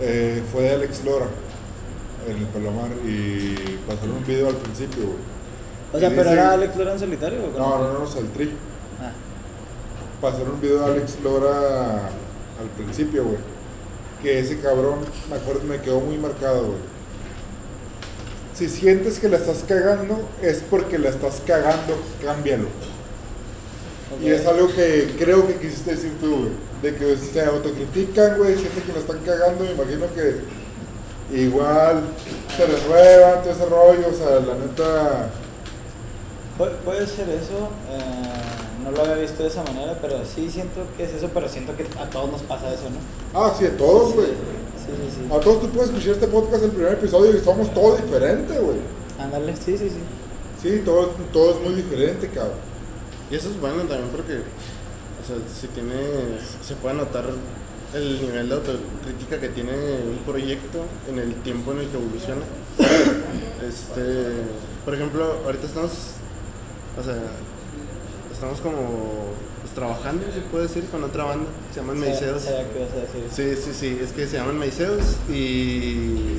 [0.00, 1.26] eh, fue de Alex Lora
[2.28, 3.54] en el Palomar y
[3.86, 5.18] pasaron un video al principio, güey.
[5.92, 8.28] O sea, pero dice- era Alex Lora en solitario o No, no, no, no, el
[8.30, 8.50] tri.
[9.00, 9.12] Ah,
[10.20, 12.06] Pasaron un video de Alex Lora
[12.60, 13.36] al principio, güey.
[14.22, 15.00] Que ese cabrón,
[15.30, 16.78] me acuerdo, me quedó muy marcado, güey.
[18.54, 22.66] Si sientes que la estás cagando, es porque la estás cagando, cámbialo.
[24.20, 26.50] Y es algo que creo que quisiste decir tú, güey.
[26.82, 29.62] De que se autocritican, güey, sienten que la están cagando.
[29.64, 30.40] Me imagino que
[31.40, 32.02] igual
[32.56, 34.08] se renuevan, todo ese rollo.
[34.08, 35.30] O sea, la neta.
[36.58, 40.80] Pu- puede ser eso, eh, no lo había visto de esa manera, pero sí siento
[40.96, 43.38] que es eso, pero siento que a todos nos pasa eso, ¿no?
[43.38, 44.28] Ah, sí, a todos, güey.
[44.28, 45.34] Sí, sí, sí.
[45.34, 48.78] A todos tú puedes escuchar este podcast, el primer episodio, y somos todos diferentes, güey.
[49.18, 50.00] Ándale, sí, sí, sí.
[50.62, 52.56] Sí, todo, es- todo es muy diferente, cabrón.
[53.30, 57.24] Y eso es bueno también porque, o sea, si tienes, se puede notar
[57.94, 62.42] el nivel de autocrítica que tiene un proyecto en el tiempo en el que evoluciona.
[63.68, 64.02] Este,
[64.84, 65.90] por ejemplo, ahorita estamos,
[66.98, 67.16] o sea,
[68.38, 72.34] estamos como pues, trabajando, se puede decir, con otra banda, se llaman decir.
[73.34, 76.38] Sí, sí, sí, es que se llaman Meiseos y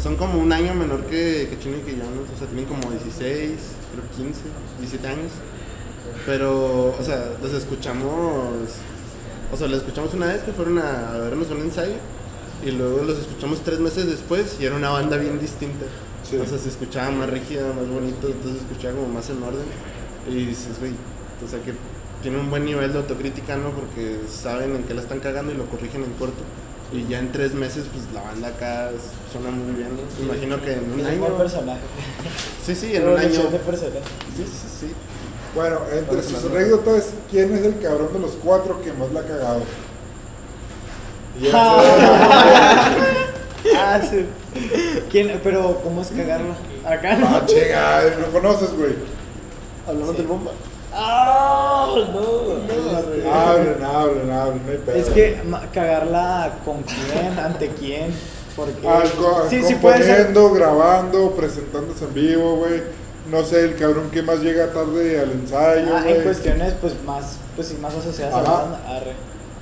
[0.00, 2.22] son como un año menor que, que Chino y que yo, ¿no?
[2.32, 4.40] o sea, tienen como 16, creo 15,
[4.78, 5.32] 17 años.
[6.26, 8.68] Pero, o sea, los escuchamos,
[9.52, 11.96] o sea, los escuchamos una vez que fueron a, a vernos un ensayo
[12.64, 15.86] y luego los escuchamos tres meses después y era una banda bien distinta.
[16.22, 16.36] Sí.
[16.36, 19.66] O sea, se escuchaba más rígida, más bonito, entonces se escuchaba como más en orden.
[20.28, 20.92] Y dices, güey,
[21.44, 21.72] o sea, que
[22.22, 23.70] tiene un buen nivel de autocrítica, ¿no?
[23.70, 26.42] Porque saben en qué la están cagando y lo corrigen en corto.
[26.92, 28.90] Y ya en tres meses, pues la banda acá
[29.32, 30.02] suena muy bien, ¿no?
[30.18, 31.36] Me imagino que en un Es año.
[31.38, 31.80] personaje.
[32.64, 33.44] Sí, sí, en un año.
[33.50, 34.00] De personaje.
[34.36, 34.92] Sí, sí, sí.
[35.54, 39.24] Bueno, entre sus anécdotas, ¿quién es el cabrón de los cuatro que más la ha
[39.24, 39.62] cagado?
[41.40, 41.52] Y ya
[43.76, 44.26] Ah, sí.
[45.10, 45.40] ¿Quién?
[45.42, 46.54] Pero, ¿cómo es cagarla?
[46.86, 47.20] Acá sé.
[47.20, 47.26] no.
[47.28, 48.94] Ah, chinga, lo conoces, güey.
[49.86, 50.16] Hablamos Sí.
[50.18, 50.50] del bomba.
[50.94, 51.94] ¡Ah!
[52.12, 52.52] no.
[53.32, 54.96] Hablen, hablen, hablen, no hay pedo.
[54.96, 55.40] Es que
[55.72, 58.12] cagarla con quién, ante quién,
[58.56, 60.26] porque co- sí, sí puede ser.
[60.26, 62.82] componiendo, grabando, presentándose en vivo, güey.
[63.30, 66.16] No sé, el cabrón que más llega tarde al ensayo, Ah, güey.
[66.16, 68.62] en cuestiones pues más, pues sí, más asociadas a la Ajá.
[68.62, 68.80] banda.
[68.88, 69.12] Arre.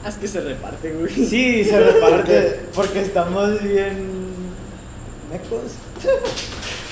[0.02, 1.14] Ah, es que se reparte, güey.
[1.14, 4.08] Sí, se reparte porque estamos bien
[5.30, 5.72] mecos.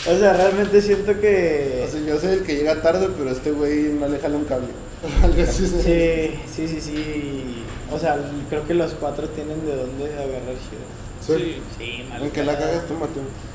[0.07, 1.85] O sea, realmente siento que...
[1.87, 4.45] O sea, yo soy el que llega tarde, pero este güey no le jala un
[4.45, 4.69] cable.
[5.23, 5.67] Algo así.
[5.67, 7.65] Sí, sí, sí, sí.
[7.93, 11.39] O sea, creo que los cuatro tienen de dónde agarrar chido.
[11.39, 11.57] Sí.
[11.79, 12.23] Sí, mal.
[12.23, 13.23] Aunque la cagas tú, Mateo.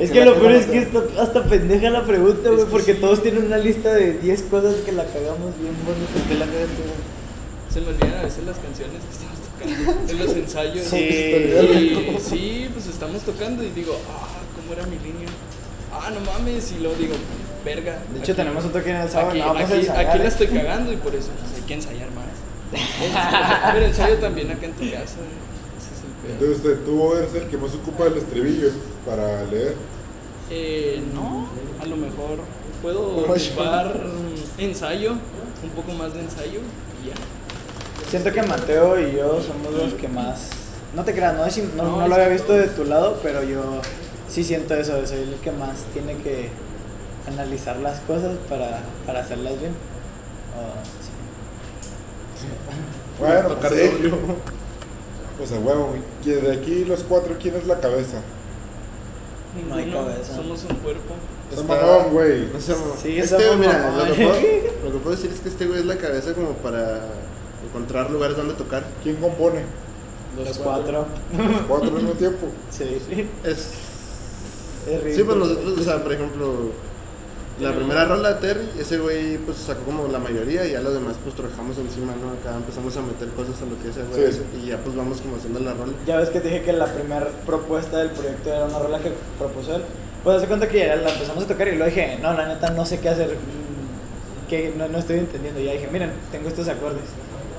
[0.00, 3.00] Es que lo peor es que está hasta pendeja la pregunta, güey, porque sí.
[3.02, 6.08] todos tienen una lista de 10 cosas que la cagamos bien bonito.
[6.16, 7.74] ¿Aunque la cagas tú?
[7.74, 10.86] Se me olvidan a veces las canciones que estamos en los ensayos.
[10.86, 10.96] Sí.
[10.98, 15.28] Y sí, pues estamos tocando y digo, ah, ¿cómo era mi línea?
[15.92, 17.14] Ah, no mames, y luego digo,
[17.64, 17.98] verga.
[18.12, 20.06] De hecho, aquí- tenemos otro que en el sábado Aquí, no vamos a aquí, ensayar.
[20.06, 23.72] aquí la estoy cagando y por eso pues, hay que ensayar más.
[23.74, 25.16] Pero ensayo también acá en tu casa.
[26.28, 28.70] Entonces usted, tú eres el que más ocupa el estribillo
[29.04, 29.74] para leer.
[30.50, 31.48] Eh, no,
[31.82, 32.38] a lo mejor
[32.80, 33.92] puedo ocupar
[34.58, 36.60] ensayo, un poco más de ensayo
[37.02, 37.14] y ya.
[38.12, 40.50] Siento que Mateo y yo somos los que más.
[40.94, 43.80] No te creas, no, es- no, No, lo había visto de tu lado, pero yo
[44.28, 45.06] sí siento eso.
[45.06, 46.50] Soy el que más tiene que
[47.26, 49.72] analizar las cosas para, para hacerlas bien.
[50.54, 50.74] Oh,
[52.38, 52.46] sí.
[53.18, 53.88] Bueno, tocar pues, sí.
[54.08, 54.12] doble.
[55.38, 56.00] Pues a huevo, güey.
[56.22, 58.18] ¿Quién- De aquí los cuatro, ¿quién es la cabeza?
[59.68, 60.36] No hay cabeza.
[60.36, 61.14] somos un cuerpo.
[61.50, 62.46] Está- mamón, güey.
[62.52, 62.74] No sé.
[63.02, 63.98] Sí, este, mira, mamón.
[64.08, 64.34] lo que, puedo,
[64.84, 67.00] lo que puedo decir es que este güey es la cabeza como para
[67.68, 68.84] encontrar lugares donde tocar.
[69.02, 69.62] ¿Quién compone?
[70.36, 71.06] Los cuatro.
[71.36, 72.46] Los cuatro al mismo tiempo.
[72.70, 72.84] Sí.
[73.44, 73.58] Es, Es
[74.86, 75.26] sí, ridículo.
[75.26, 76.54] pues nosotros, o sea, por ejemplo,
[77.60, 80.94] la primera rola de Terry, ese güey pues sacó como la mayoría y ya los
[80.94, 82.30] demás pues trabajamos encima, ¿no?
[82.32, 84.40] Acá empezamos a meter cosas a lo que ese güey Sí.
[84.40, 85.92] hace y ya pues vamos como haciendo la rola.
[86.06, 89.12] Ya ves que te dije que la primera propuesta del proyecto era una rola que
[89.38, 89.82] propuso él.
[90.24, 92.70] Pues hace cuenta que ya la empezamos a tocar y luego dije, no, la neta
[92.70, 95.60] no sé qué hacer, mm, que no, no estoy entendiendo.
[95.60, 97.02] Y ya dije, miren, tengo estos acordes.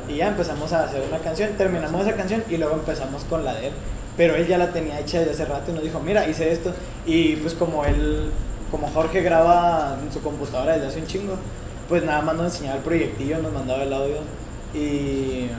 [0.08, 3.54] Y ya empezamos a hacer una canción, terminamos esa canción y luego empezamos con la
[3.56, 3.74] de él.
[4.18, 6.74] Pero él ya la tenía hecha desde hace rato y nos dijo, mira, hice esto.
[7.06, 8.32] Y pues como él,
[8.70, 11.36] como Jorge graba en su computadora desde hace un chingo,
[11.90, 14.18] pues nada más nos enseñaba el proyectillo, nos mandaba el audio.
[14.74, 15.50] Y,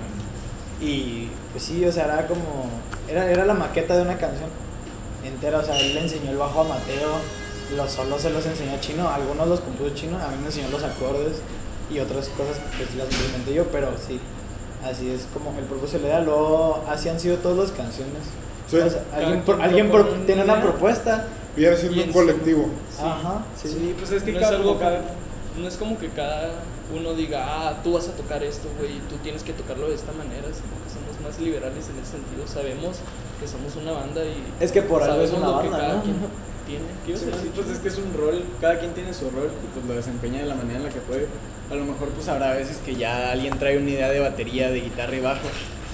[0.80, 2.70] y pues sí, o sea, era como,
[3.08, 4.48] era, era la maqueta de una canción
[5.24, 5.58] entera.
[5.58, 7.10] O sea, él le enseñó el bajo a Mateo,
[7.76, 10.82] los solos se los enseñó chino, algunos los compuso chino, a mí me enseñó los
[10.82, 11.40] acordes
[11.90, 14.20] y otras cosas pues las implementé yo, pero sí,
[14.84, 16.20] así es como el propósito le da.
[16.20, 18.22] Luego, así han sido todas las canciones.
[18.68, 18.78] Sí.
[19.14, 21.26] Alguien, pro- pro- tiene una propuesta.
[21.56, 22.66] Viene siendo un colectivo.
[23.00, 23.68] Ajá, sí.
[23.68, 26.50] Sí, pues es que no, cada, es algo cada- que- no es como que cada
[26.94, 29.94] uno diga, ah, tú vas a tocar esto, güey, y tú tienes que tocarlo de
[29.94, 32.46] esta manera, sino que somos más liberales en ese sentido.
[32.46, 32.96] Sabemos
[33.40, 34.42] que somos una banda y.
[34.60, 36.02] Es que por algo es una banda, cada ¿no?
[36.02, 36.16] quien
[36.66, 36.84] tiene.
[37.04, 37.50] ¿Qué ibas a Sí, decir?
[37.54, 40.40] pues es que es un rol, cada quien tiene su rol y pues lo desempeña
[40.40, 41.26] de la manera en la que puede.
[41.70, 44.80] A lo mejor pues habrá veces que ya alguien trae una idea de batería, de
[44.80, 45.48] guitarra y bajo,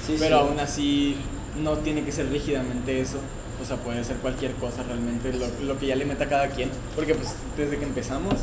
[0.06, 0.44] Sí, pero sí.
[0.46, 1.16] aún así
[1.62, 3.18] no tiene que ser rígidamente eso.
[3.62, 6.70] O sea, puede ser cualquier cosa realmente, lo, lo que ya le meta cada quien.
[6.96, 8.35] Porque pues desde que empezamos,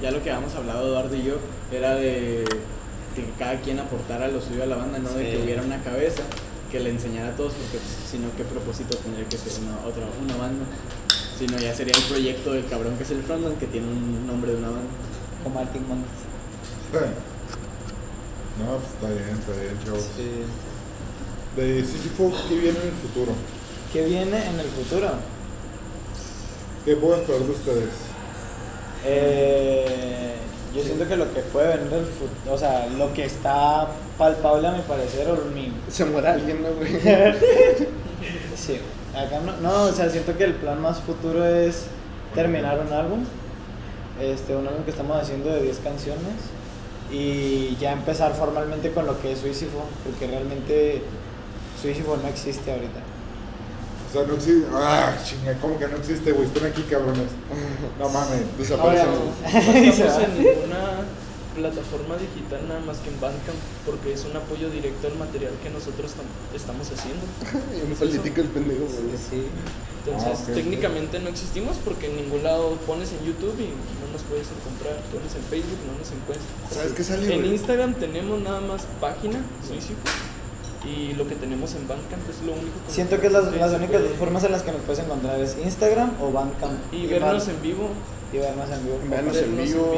[0.00, 1.34] ya lo que habíamos hablado Eduardo y yo,
[1.72, 2.44] era de
[3.16, 6.22] que cada quien aportara lo suyo a la banda, no de que hubiera una cabeza
[6.70, 9.76] que le enseñara a todos, porque pues, si no, ¿qué propósito tendría que ser una,
[9.84, 10.64] otra, una banda?
[11.40, 14.26] Si no, ya sería el proyecto del cabrón que es el frontman, que tiene un
[14.26, 14.90] nombre de una banda.
[15.42, 16.10] Con Martin Montes.
[18.58, 20.06] No, pues está bien, está bien, chavos.
[20.14, 20.42] Sí.
[21.56, 23.32] De Sísifo, ¿qué viene en el futuro?
[23.90, 25.12] ¿Qué viene en el futuro?
[26.84, 27.90] ¿Qué puedo esperar de ustedes?
[29.06, 30.34] Eh,
[30.76, 34.68] yo siento que lo que puede venir del futuro, o sea, lo que está palpable
[34.68, 35.72] a mi parecer, o mi...
[35.90, 37.00] Se muere alguien, ¿no, güey?
[38.56, 38.78] sí,
[39.16, 41.84] acá no, no, o sea, siento que el plan más futuro es
[42.34, 43.24] terminar un álbum,
[44.20, 46.34] este, un álbum que estamos haciendo de 10 canciones
[47.10, 51.02] y ya empezar formalmente con lo que es Suicifo, porque realmente
[51.80, 53.00] Suicifo no existe ahorita.
[54.08, 54.66] O sea, no existe.
[54.74, 56.46] Ah, chinga, ¿cómo que no existe, güey?
[56.46, 57.30] Están aquí, cabrones.
[57.98, 58.42] No mames.
[58.58, 59.18] Desaparecemos.
[59.44, 60.24] Ahora- No va.
[60.24, 60.80] en ninguna
[61.54, 65.70] plataforma digital nada más que en Bandcamp porque es un apoyo directo al material que
[65.70, 67.22] nosotros tam- estamos haciendo.
[67.76, 68.86] Y un político el pendejo.
[68.88, 69.46] Sí.
[70.00, 73.68] Entonces, Ah, ok, técnicamente no existimos porque en ningún lado pones en YouTube y
[74.00, 74.96] no nos puedes encontrar.
[75.12, 76.48] Pones en Facebook y no nos encuentras.
[76.72, 77.44] ¿Sabes qué salió, En?
[77.44, 80.00] Instagram tenemos nada más página, Suicifo,
[80.88, 82.80] y lo que tenemos en Bandcamp es lo único.
[82.80, 85.38] con Siento que las, se las únicas dos formas en las que nos puedes encontrar
[85.38, 86.78] es Instagram o Bandcamp.
[86.94, 87.90] Y vernos en vivo.
[88.32, 88.98] y vernos en vivo.
[89.10, 89.92] Vernos en vivo.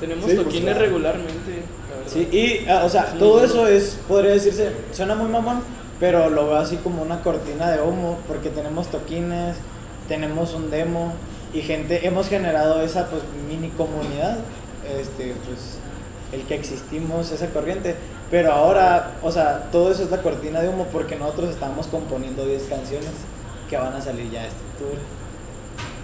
[0.00, 0.80] Tenemos Sí, pues, toquines claro.
[0.80, 1.50] regularmente.
[1.90, 2.12] la verdad.
[2.12, 5.62] Sí, y, ah, o sea, todo eso es, podría decirse, suena muy mamón,
[5.98, 9.56] pero lo veo así como una cortina de humo, porque tenemos toquines,
[10.08, 11.12] tenemos un demo,
[11.54, 14.38] y gente, hemos generado esa pues mini comunidad,
[15.00, 15.78] este, pues,
[16.32, 17.94] el que existimos, esa corriente,
[18.30, 22.44] pero ahora, o sea, todo eso es la cortina de humo, porque nosotros estamos componiendo
[22.44, 23.10] 10 canciones,
[23.70, 25.00] que van a salir ya este octubre.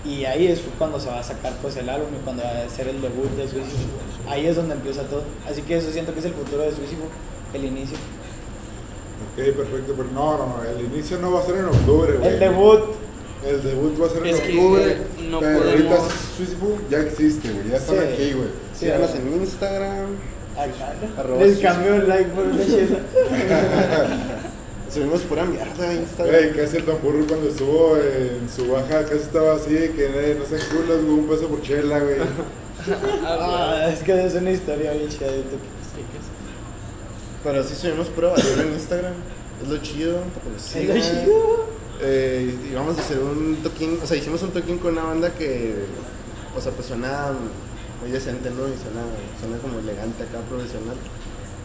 [0.05, 2.69] Y ahí es cuando se va a sacar pues el álbum y cuando va a
[2.69, 3.87] ser el debut de Suicidio.
[4.29, 5.23] Ahí es donde empieza todo.
[5.49, 7.05] Así que eso siento que es el futuro de Suicidio,
[7.55, 7.97] el inicio.
[9.33, 12.31] Ok, perfecto, pero no, no, no, el inicio no va a ser en octubre, güey.
[12.33, 12.81] El debut,
[13.47, 14.97] El debut va a ser en Es que octubre.
[15.31, 17.69] no pero podemos- ahorita Suicidio ya existe, güey.
[17.71, 18.03] Ya están Sí.
[18.03, 18.49] aquí, güey.
[18.75, 20.07] Síganos en Instagram.
[20.57, 22.99] acá, Arroba les cambio el like por una chela.
[24.93, 26.35] Subimos pura mierda a Instagram.
[26.35, 30.45] Güey, casi el tamburro cuando estuvo en su baja, casi estaba así, que eh, no
[30.45, 32.17] se culos, güey, un peso por chela, güey.
[33.25, 35.61] Ah, es que es una historia bien chida de YouTube.
[37.45, 39.15] Pero sí subimos pura basura en Instagram.
[39.63, 40.19] Es lo chido.
[40.21, 41.01] para que nos Es lo sigan.
[41.25, 41.67] chido.
[42.03, 45.33] Eh, y vamos a hacer un toquín, o sea, hicimos un toquín con una banda
[45.35, 45.75] que,
[46.57, 47.31] o sea, pues suena
[48.01, 48.67] muy decente, ¿no?
[48.67, 49.07] Y suena,
[49.41, 50.97] suena como elegante acá, profesional.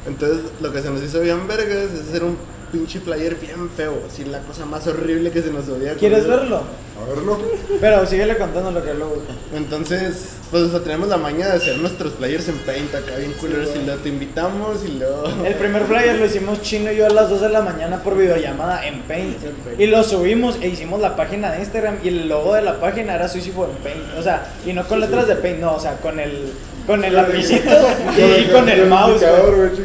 [0.05, 2.37] Entonces, lo que se nos hizo bien vergas es hacer un
[2.71, 6.63] pinche flyer bien feo, así la cosa más horrible que se nos podía ¿Quieres verlo?
[6.99, 7.37] A verlo.
[7.79, 9.21] Pero síguele contando lo que luego.
[9.55, 13.33] Entonces, pues, o sea, tenemos la maña de hacer nuestros flyers en paint acá, bien
[13.33, 15.27] culeros, y luego te invitamos y luego...
[15.45, 18.17] El primer flyer lo hicimos Chino y yo a las 2 de la mañana por
[18.17, 19.43] videollamada en Paint.
[19.43, 19.79] En Paint.
[19.79, 23.15] Y lo subimos e hicimos la página de Instagram y el logo de la página
[23.15, 24.17] era Suicide en Paint.
[24.17, 26.53] O sea, y no con letras de Paint, no, o sea, con el
[26.87, 27.69] con el lapicito
[28.17, 29.21] y, con el mouse.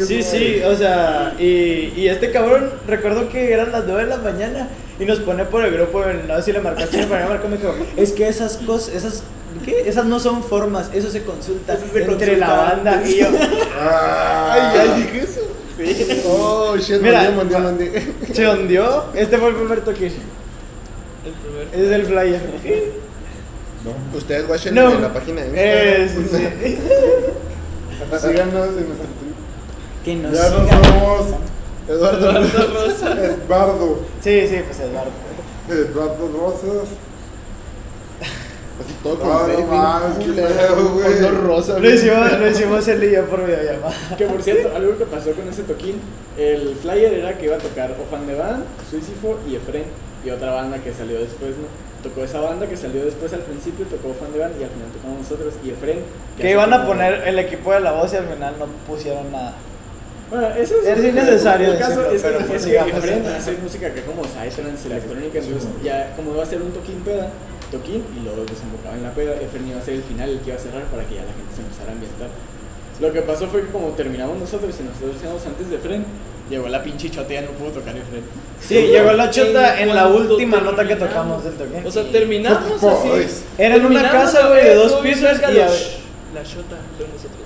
[0.07, 4.19] Sí, sí, o sea, y, y este cabrón, recuerdo que eran las 9 de la
[4.19, 4.69] mañana
[5.03, 7.51] y nos pone por el grupo, no sé si le Chino, pero me marcó y
[7.51, 9.23] me dijo, es que esas cosas, esas...
[9.65, 9.83] ¿Qué?
[9.87, 13.11] Esas no son formas, eso se consulta Eso se entre la consulta banda antes.
[13.11, 13.27] y yo.
[13.79, 15.41] Ah, Ay, ay, dije eso.
[15.77, 16.23] Sí.
[16.27, 18.13] Oh, shit, Mira, mandé, mandé, mandé.
[18.33, 19.05] Se hundió.
[19.15, 20.07] Este fue el primer toque.
[20.07, 21.69] El primer.
[21.73, 22.41] Ese es el flyer.
[23.85, 24.17] no.
[24.19, 24.91] Ustedes watchen No.
[24.93, 26.53] en la página de Eh, Instagram.
[26.63, 26.79] sí,
[28.21, 28.29] sí.
[28.29, 29.35] Síganos en nuestro tweet.
[30.05, 30.83] Que nos Ya nos sigan.
[30.83, 31.27] vemos.
[31.89, 32.31] Eduardo.
[32.31, 33.99] Eduardo.
[34.21, 35.11] Sí, sí, pues Eduardo.
[35.69, 36.89] Eduardo Rosas.
[38.81, 41.15] Así todo con no mames, qué culero, pedo, güey.
[41.15, 41.79] fondo rosa.
[41.79, 43.95] Lo hicimos, lo hicimos él y yo por videollamada.
[44.17, 46.01] Que por cierto, algo que pasó con ese toquín,
[46.39, 49.85] el flyer era que iba a tocar Ofan de Van, Suicifo y Efren,
[50.25, 51.69] y otra banda que salió después, ¿no?
[52.03, 54.89] Tocó esa banda que salió después al principio, tocó Ofan de Van y al final
[54.97, 55.99] tocamos nosotros y Efren.
[56.39, 59.55] Que iban a poner el equipo de la voz y al final no pusieron nada.
[60.33, 60.87] Bueno, eso es.
[60.87, 63.05] Es innecesario El caso es que, pero es pues que sigamos.
[63.05, 67.03] Efren hace música acá como Psytrance, electrónica, entonces ya como iba a ser un toquín
[67.05, 67.29] peda,
[67.71, 70.49] toquín y luego desembocaba en la peda, Efren iba a ser el final, el que
[70.49, 72.29] iba a cerrar para que ya la gente se empezara a ambientar.
[72.99, 76.07] Lo que pasó fue que como terminamos nosotros y nosotros íbamos antes de Efren,
[76.49, 78.25] llegó la pinche chota y ya no pudo tocar Efren.
[78.59, 81.43] Sí, llegó la chota en la última nota que terminamos.
[81.43, 81.87] tocamos del toque.
[81.87, 83.09] O sea, terminamos así.
[83.09, 83.45] Boys.
[83.59, 85.69] Era en una terminamos casa, güey, de peda, dos pisos y a.
[86.33, 87.43] La shota, luego nosotros.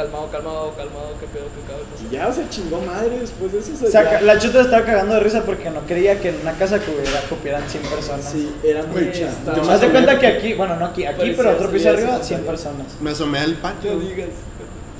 [0.00, 1.86] Calmado, calmado, calmado, qué pedo, qué cabrón.
[2.00, 3.72] Y ya, o sea, chingó madre después de eso.
[3.74, 6.52] o sea, ya- la chota estaba cagando de risa porque no creía que en una
[6.54, 8.24] casa que hubiera cupieran 100 personas.
[8.24, 8.82] Sí, era
[9.12, 9.56] chasta.
[9.56, 12.24] yo Haz de cuenta que aquí, bueno, no aquí, aquí, pero otro piso arriba, esa
[12.24, 12.50] 100 salida.
[12.50, 12.86] personas.
[12.98, 13.92] Me asomé al patio.
[13.92, 14.28] No digas.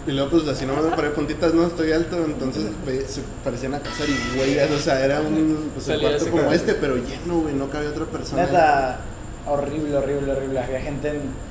[0.06, 2.64] Y luego, pues así no me paré puntitas, no estoy alto, entonces
[3.06, 6.74] se parecía una casa de güeyes, o sea, era un pues, Salía cuarto como este,
[6.74, 8.44] pero lleno, güey, no cabía otra persona.
[8.44, 9.00] Neta,
[9.46, 10.58] horrible, horrible, horrible.
[10.58, 11.49] Había gente en.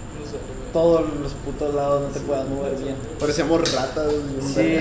[0.72, 2.96] Todos los putos lados, no te puedas mover bien.
[3.20, 4.08] Parecíamos ratas.
[4.54, 4.80] Sí.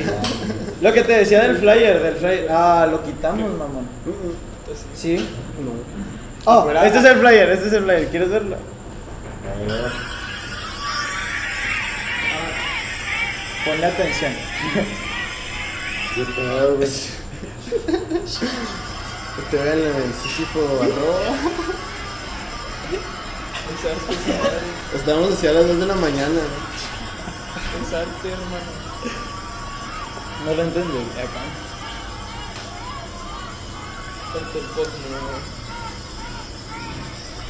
[0.81, 2.49] Lo que te decía del flyer, del flyer.
[2.51, 3.89] Ah, lo quitamos, mamón.
[4.95, 5.17] Sí.
[5.17, 5.73] No.
[6.45, 8.09] Oh, este es el flyer, este es el flyer.
[8.09, 8.57] ¿Quieres verlo?
[8.57, 9.93] A ver.
[13.65, 14.33] Ponle atención.
[16.15, 16.89] Qué pedo, güey.
[19.51, 21.37] Te ven en el Sísifo arroba.
[24.95, 26.41] Estábamos hacia las 2 de la mañana.
[27.83, 28.73] Es arte, hermano.
[30.47, 30.99] No lo entendí.
[31.19, 31.43] Acá.
[34.35, 35.59] Arte el pop, no.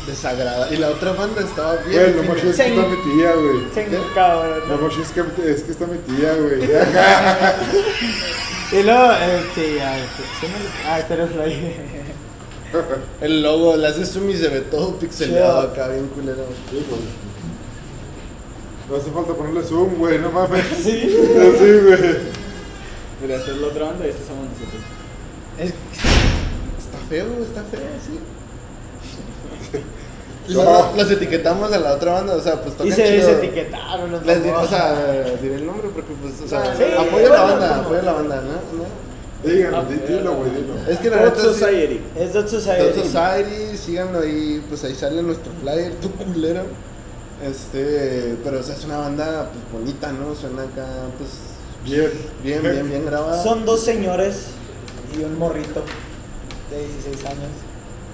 [0.07, 0.73] Desagrada.
[0.73, 2.01] Y la otra banda estaba bien.
[2.03, 3.59] Güey, lo más chido es que está mi tía, güey.
[3.75, 3.81] Sí,
[4.15, 4.69] cabrón.
[4.69, 5.21] Lo más chido es que,
[5.53, 6.61] es que está mi tía, güey.
[8.71, 12.19] Y luego, este, ah, este, sí me- ah, este era el flyer.
[13.21, 15.73] El logo, le haces zoom y se ve todo pixeleado Chido.
[15.73, 16.45] acá, bien culero.
[16.71, 16.85] Sí.
[18.91, 20.65] No hace falta ponerle zoom, güey, no mames.
[20.83, 20.91] Sí.
[21.15, 22.39] Así, güey.
[23.23, 24.83] Mira, esta es la otra banda y esta somos nosotros.
[25.59, 25.75] Es-
[26.79, 28.19] Está feo, está feo, sí.
[30.55, 30.93] No.
[30.97, 33.27] los etiquetamos a la otra banda, o sea, pues tocan y se, chido.
[33.29, 34.11] se etiquetaron.
[34.13, 37.43] los Les o sea, diré el nombre porque pues, o sea, Ah, sí, apoya la
[37.43, 38.53] banda, apoya la banda, ¿no?
[38.79, 39.08] ¿no?
[39.45, 40.75] Díganlo, di- dilo, güey, dilo.
[40.89, 42.01] Es que la Hot neta sí- Society.
[42.17, 42.83] Es Dot Society.
[42.85, 46.63] Dot Society, síganlo ahí, pues ahí sale nuestro flyer, tu culero.
[47.45, 50.35] Este, pero o sea, es una banda pues bonita, ¿no?
[50.35, 50.87] Suena acá,
[51.19, 51.31] pues
[51.85, 52.11] Bien.
[52.43, 53.41] bien, bien, bien grabada.
[53.43, 54.47] Son dos señores
[55.17, 55.85] y un morrito
[56.71, 57.51] de 16 años.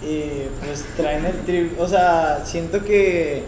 [0.02, 3.44] Y pues traen el trip, o sea, siento que,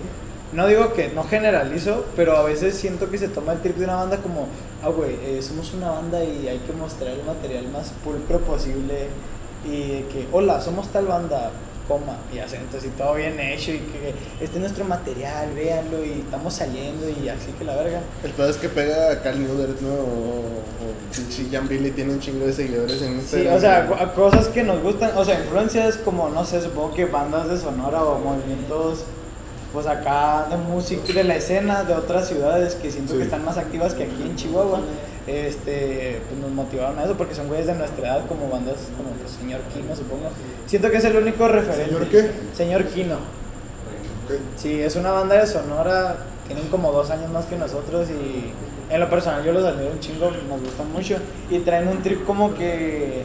[0.55, 3.85] no digo que no generalizo, pero a veces siento que se toma el trip de
[3.85, 4.49] una banda como,
[4.87, 9.09] ah, güey, eh, somos una banda y hay que mostrar el material más pulcro posible.
[9.65, 11.51] Y que, hola, somos tal banda,
[11.89, 13.73] coma, y acentos y todo bien hecho.
[13.73, 18.01] Y que este es nuestro material, véanlo, y estamos saliendo, y así que la verga.
[18.23, 19.89] El peor es que pega a Carl Newdert, ¿no?
[19.93, 20.67] O,
[21.51, 23.55] Jan Billy tiene un chingo de seguidores en Sí, Instagram.
[23.57, 27.07] o sea, co- cosas que nos gustan, o sea, influencias como, no sé, supongo que
[27.07, 29.01] bandas de Sonora o movimientos,
[29.73, 33.19] pues acá de música, de la escena de otras ciudades que siento Sí.
[33.19, 34.81] que están más activas que aquí en Chihuahua,
[35.27, 39.11] este, pues nos motivaron a eso porque son güeyes de nuestra edad, como bandas como
[39.11, 40.29] pues, Señor Kino, supongo.
[40.67, 41.87] Siento que es el único referente.
[41.93, 42.31] ¿Señor qué?
[42.55, 43.15] Señor Kino.
[43.17, 44.39] Ok.
[44.57, 48.53] Sí, es una banda de Sonora, tienen como dos años más que nosotros y
[48.93, 51.17] en lo personal yo los admiro un chingo, nos gustan mucho
[51.51, 53.25] y traen un trip como que,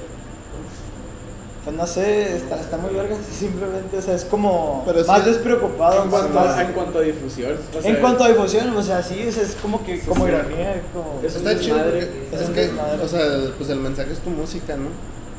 [1.63, 5.25] pues no sé, está, está muy verga, simplemente, o sea, es como Pero sí- más
[5.25, 7.51] despreocupado, En cuanto, más- a, en cuanto a difusión.
[7.77, 10.25] o sea, en cuanto a difusión, o sea, sí, o sea, es como que, como
[10.25, 10.31] sí.
[10.31, 11.21] ironía, como...
[11.23, 11.77] Está chido.
[11.77, 13.03] porque Es que, desmadre.
[13.03, 13.21] o sea,
[13.57, 14.89] pues el mensaje es tu música, ¿no?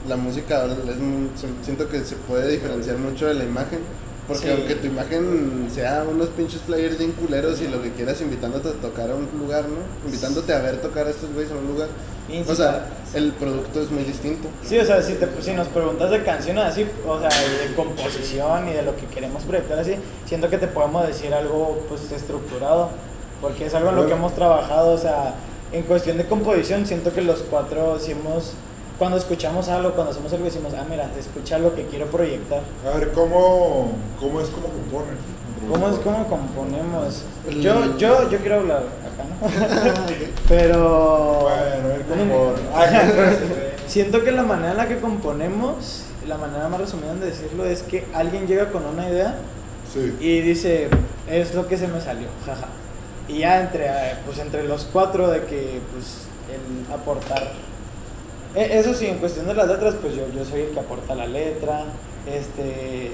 [0.09, 3.81] La música es siento que se puede diferenciar mucho de la imagen.
[4.29, 4.51] Porque Sí.
[4.51, 8.73] aunque tu imagen sea unos pinches players bien culeros y lo que quieras invitándote a
[8.73, 9.79] tocar a un lugar, ¿no?
[10.07, 11.89] Invitándote a ver tocar a estos güeyes a un lugar.
[12.49, 14.49] O sea, el producto es muy distinto.
[14.65, 18.69] Sí, o sea, si, te, si nos preguntas de canciones así, o sea, de composición
[18.69, 22.91] y de lo que queremos proyectar así, siento que te podemos decir algo pues estructurado,
[23.41, 25.35] porque es algo en lo que hemos trabajado, o sea,
[25.73, 28.53] en cuestión de composición, siento que los cuatro sí hemos,
[28.99, 32.63] cuando escuchamos algo, cuando hacemos algo, decimos, ah, mira, escucha lo que quiero proyectar.
[32.87, 35.17] A ver, ¿cómo, cómo es cómo componen?
[35.69, 37.23] ¿Cómo es cómo componemos?
[37.61, 40.07] Yo, yo, yo quiero hablar acá, ¿no?
[40.49, 41.41] Pero...
[41.43, 42.53] Bueno, a ver cómo.
[43.87, 47.83] Siento que la manera en la que componemos, la manera más resumida de decirlo es
[47.83, 49.37] que alguien llega con una idea
[49.93, 50.17] sí.
[50.21, 50.89] y dice,
[51.29, 52.69] es lo que se me salió, jaja.
[53.29, 53.89] Y ya entre,
[54.27, 57.53] pues entre los cuatro de que, pues, el aportar.
[58.55, 61.15] E- Eso sí, en cuestión de las letras, pues yo, yo soy el que aporta
[61.15, 61.85] la letra.
[62.27, 63.13] Este,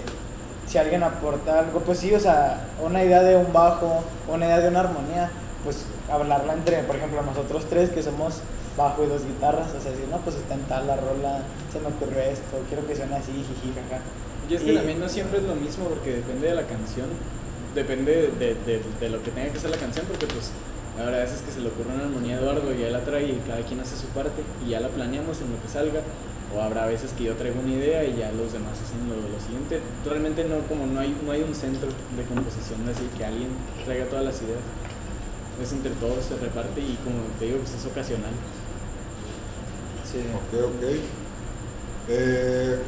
[0.66, 4.58] si alguien aporta algo, pues sí, o sea, una idea de un bajo, una idea
[4.60, 5.30] de una armonía,
[5.64, 8.40] pues hablarla entre, por ejemplo, nosotros tres que somos
[8.76, 11.40] bajo y dos guitarras, o sea, decir, no, pues está en tal la rola,
[11.72, 14.02] se me ocurrió esto, quiero que suene así, jiji, jaja.
[14.48, 17.06] Y es que Y- también no siempre es lo mismo porque depende de la canción,
[17.74, 20.50] depende de, de- de lo que tenga que ser la canción, porque pues
[21.00, 23.42] habrá veces que se le ocurre una armonía a Eduardo y él la trae y
[23.46, 26.00] cada quien hace su parte y ya la planeamos en lo que salga.
[26.56, 29.38] O habrá veces que yo traigo una idea y ya los demás hacen lo, lo
[29.44, 29.80] siguiente.
[30.04, 33.48] Realmente no, como no hay, no hay un centro de composición así que alguien
[33.84, 34.60] traiga todas las ideas.
[35.62, 38.32] Es entre todos, se reparte y como te digo, pues es ocasional.
[40.10, 40.18] Sí.
[40.32, 40.84] Ok, ok.
[42.08, 42.78] Eh,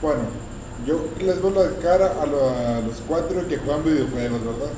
[0.00, 0.20] bueno,
[0.86, 4.70] yo les veo la cara a, lo- a los cuatro que juegan videojuegos, ¿verdad?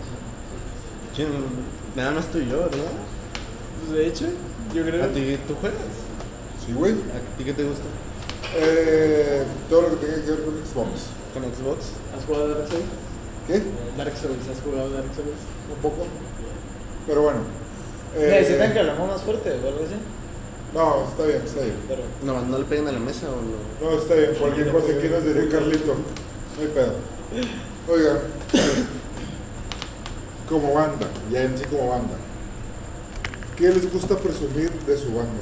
[1.96, 2.92] Nada más tú y yo, ¿verdad?
[3.80, 4.26] Pues de hecho,
[4.74, 5.04] yo creo...
[5.04, 5.80] ¿A ti tú juegas?
[6.64, 6.92] Sí, güey.
[6.92, 7.84] ¿A ti qué te gusta?
[8.56, 11.10] Eh, todo lo que tenga que ver con Xbox.
[11.34, 11.90] ¿Con Xbox?
[12.16, 12.84] ¿Has jugado Dark Souls?
[13.46, 13.62] ¿Qué?
[13.96, 15.42] Dark Souls, ¿has jugado Dark Souls?
[15.74, 16.06] Un poco.
[17.06, 17.40] Pero bueno.
[18.16, 19.96] Eh, ¿Necesitan que hablamos más fuerte o algo así?
[20.74, 21.76] No, está bien, está bien.
[21.88, 22.02] Pero...
[22.22, 23.90] No, no le peguen a la mesa o no.
[23.90, 24.34] No, está bien.
[24.38, 25.94] Cualquier cosa que nos diré, Carlito.
[25.94, 26.94] No hay pedo.
[27.88, 28.20] Oiga.
[30.48, 32.14] Como banda, ya en sí como banda.
[33.56, 35.40] ¿Qué les gusta presumir de su banda?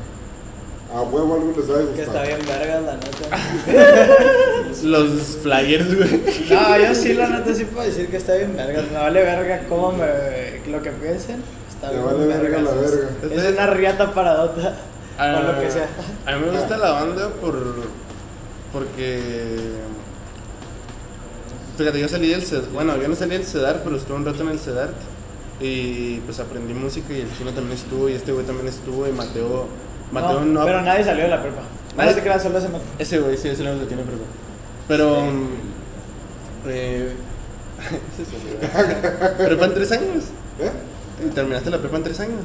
[0.94, 2.06] A huevo algo les da de Que gustar.
[2.06, 4.16] está bien verga la neta.
[4.84, 5.10] Los
[5.42, 6.22] flyers, güey.
[6.50, 8.82] No, yo sí la neta sí puedo decir que está bien verga.
[8.92, 10.60] Me vale verga cómo me...
[10.70, 11.42] lo que piensen.
[11.68, 13.08] Está bien vale verga la Es- verga.
[13.48, 14.76] Es una riata paradota.
[15.18, 15.88] Ah, Con lo que sea.
[16.26, 17.54] A mí me gusta la banda por.
[18.72, 19.58] Porque.
[21.76, 22.70] Fíjate, yo salí del CEDAR.
[22.72, 24.90] Bueno, yo no salí del CEDAR, pero estuve un rato en el CEDAR.
[25.60, 28.08] Y pues aprendí música y el chino también estuvo.
[28.08, 29.06] Y este güey también estuvo.
[29.08, 29.66] Y Mateo.
[30.12, 30.64] Mateo No, no.
[30.64, 31.62] pero nadie salió de la prepa.
[31.96, 32.78] Nadie se crea solo ese me...
[32.98, 34.24] Ese güey sí, ese no lo tiene prepa.
[34.88, 35.20] Pero.
[35.22, 35.48] mm,
[36.68, 37.12] eh,
[39.38, 40.24] prepa en tres años.
[40.60, 40.70] ¿Eh?
[41.26, 42.40] Y terminaste la prepa en tres años.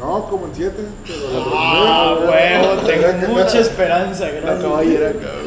[0.00, 0.82] No, como en siete.
[1.06, 4.62] Pero la Ah, huevo, tengo mucha esperanza, gracias.
[4.62, 5.45] caballera, cabrón.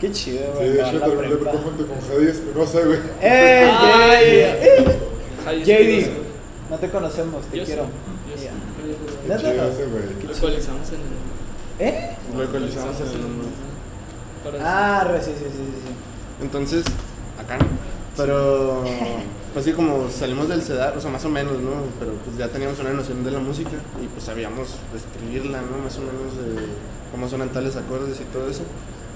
[0.00, 0.72] Qué chido, Sí, güey.
[0.80, 1.50] hecho la terminé prepa.
[1.50, 2.98] prepa junto con Javier Espinosa, güey.
[3.22, 4.98] ¡Eh, Ay.
[5.46, 6.10] Ay, JD!
[6.70, 7.84] No te conocemos, te Yo sí, quiero.
[7.84, 8.48] yo sí.
[9.26, 10.30] Qué chido ese, güey.
[10.30, 12.16] Actualizamos en ¿Eh?
[12.36, 14.52] Lo ecualizamos en el.
[14.60, 16.42] para Ah, re, sí, sí, sí, sí, sí.
[16.42, 16.84] Entonces,
[17.42, 17.66] acá no.
[18.16, 18.82] Pero,
[19.54, 21.70] pues sí, como salimos del CEDAR, o sea, más o menos, ¿no?
[21.98, 25.78] Pero pues ya teníamos una noción de la música y pues sabíamos escribirla, ¿no?
[25.84, 26.66] Más o menos de
[27.12, 28.62] cómo suenan tales acordes y todo eso.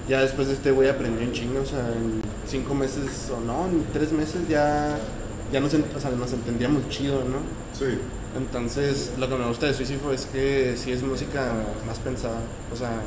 [0.07, 3.67] Ya después de este güey aprendió en chingo, o sea, en cinco meses o no,
[3.67, 4.97] en tres meses ya,
[5.51, 7.39] ya nos, o sea, nos entendíamos chido, ¿no?
[7.77, 7.97] Sí.
[8.37, 11.51] Entonces, lo que me gusta de Suicifo es que sí es música
[11.85, 12.39] más pensada.
[12.73, 13.01] O sea,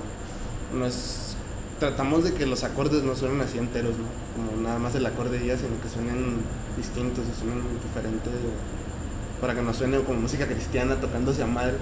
[0.74, 1.36] no es.
[1.80, 4.04] Tratamos de que los acordes no suenen así enteros, ¿no?
[4.36, 6.36] Como nada más el acorde y ya, sino que suenen
[6.76, 8.32] distintos suenen diferentes.
[9.40, 11.76] Para que no suene como música cristiana tocándose a madre.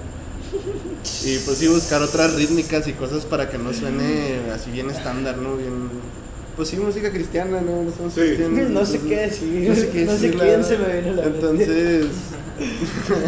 [1.25, 5.37] Y pues sí, buscar otras rítmicas y cosas para que no suene así bien estándar,
[5.37, 5.55] ¿no?
[5.55, 5.89] Bien.
[6.55, 7.83] Pues sí, música cristiana, ¿no?
[7.83, 8.21] No somos Sí.
[8.21, 8.69] cristianos.
[8.69, 9.69] No sé qué decir.
[9.69, 11.39] No sé qué No sé quién se me viene a la mente.
[11.39, 12.05] Entonces.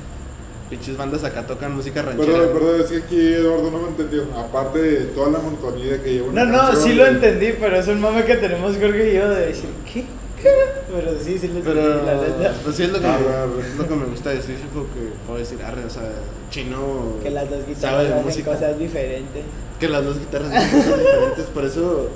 [0.70, 2.32] pinches bandas acá tocan música ranchera.
[2.38, 4.24] Perdón, perdón, es que aquí Eduardo no me entendió.
[4.36, 7.86] Aparte de toda la monotonía que lleva una No, no, sí lo entendí, pero es
[7.88, 10.04] un mame que tenemos Jorge y yo de decir, ¿qué?
[10.42, 10.50] ¿Qué?
[10.94, 12.54] Pero sí, sí lo entendí, Pero, la neta.
[12.62, 15.38] pues sí es lo que, Ah, es lo que me gusta de Sísifo, que puedo
[15.38, 16.02] decir, arre, o sea,
[16.50, 18.52] chino Que las dos guitarras hacen música.
[18.52, 19.42] cosas diferentes.
[19.80, 22.08] Que las dos guitarras hacen cosas diferentes, por eso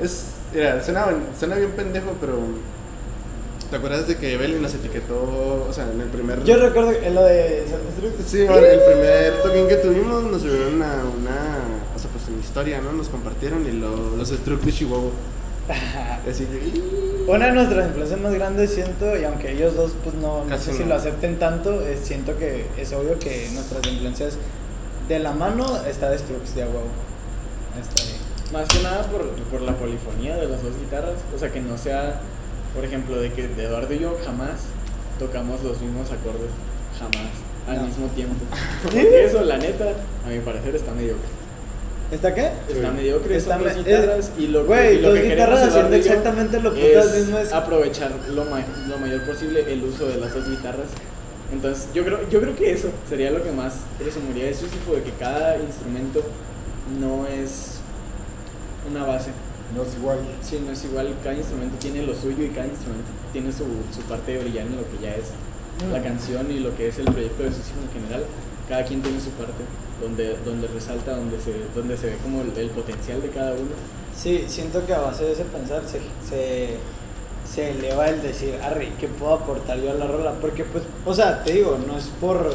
[0.00, 1.06] es, mira, suena,
[1.38, 2.38] suena bien pendejo, pero
[3.72, 6.44] ¿te acuerdas de que Evelyn nos etiquetó, o sea, en el primer...
[6.44, 7.64] Yo recuerdo en lo de.
[8.26, 11.58] Sí, bueno, el primer toquín que tuvimos nos subieron una, una,
[11.96, 12.92] o sea, pues una historia, ¿no?
[12.92, 15.10] Nos compartieron y lo, los Struck de Chihuahua.
[16.30, 17.30] Así que.
[17.30, 20.74] Una de nuestras influencias más grandes siento, y aunque ellos dos pues no, no sé
[20.74, 24.36] si lo acepten tanto, es- siento que es obvio que nuestras influencias
[25.08, 26.90] de la mano está de a huevo.
[27.80, 28.20] Está bien.
[28.52, 31.14] Más que nada por, por la polifonía de las dos guitarras.
[31.34, 32.20] O sea, que no sea,
[32.74, 34.60] por ejemplo, de que de Eduardo y yo jamás
[35.18, 36.50] tocamos los mismos acordes.
[36.98, 37.30] Jamás.
[37.68, 37.82] Al No.
[37.86, 38.34] mismo tiempo.
[38.82, 39.84] Porque eso, la neta,
[40.26, 41.28] a mi parecer está mediocre.
[42.10, 42.50] ¿Está qué?
[42.68, 42.94] Está Sí.
[42.96, 46.60] mediocre, Está son dos guitarras y lo, Güey, y lo dos que guitarras haciendo exactamente
[46.60, 50.46] lo putas mismo es- aprovechar lo, ma- lo mayor posible el uso de las dos
[50.48, 50.88] guitarras.
[51.52, 55.02] Entonces, yo creo, yo creo que eso sería lo que más presumiría de Sísifo, de
[55.02, 56.22] que cada instrumento
[57.00, 57.78] no es
[58.90, 59.30] una base.
[59.74, 60.18] No es igual.
[60.42, 63.64] Sí, no es igual, cada instrumento tiene lo suyo y cada instrumento tiene su,
[63.94, 65.26] su parte de brillar en lo que ya es
[65.88, 65.90] Mm.
[65.92, 68.24] la canción y lo que es el proyecto de Sísifo en general.
[68.68, 69.64] Cada quien tiene su parte,
[70.02, 73.70] donde, donde resalta, donde se, donde se ve como el, el potencial de cada uno.
[74.14, 75.98] Sí, siento que a base de ese pensar se,
[76.28, 76.76] se,
[77.50, 80.32] se eleva el decir, arre, ¿qué puedo aportar yo a la rola?
[80.40, 82.54] Porque pues, o sea, te digo, no es por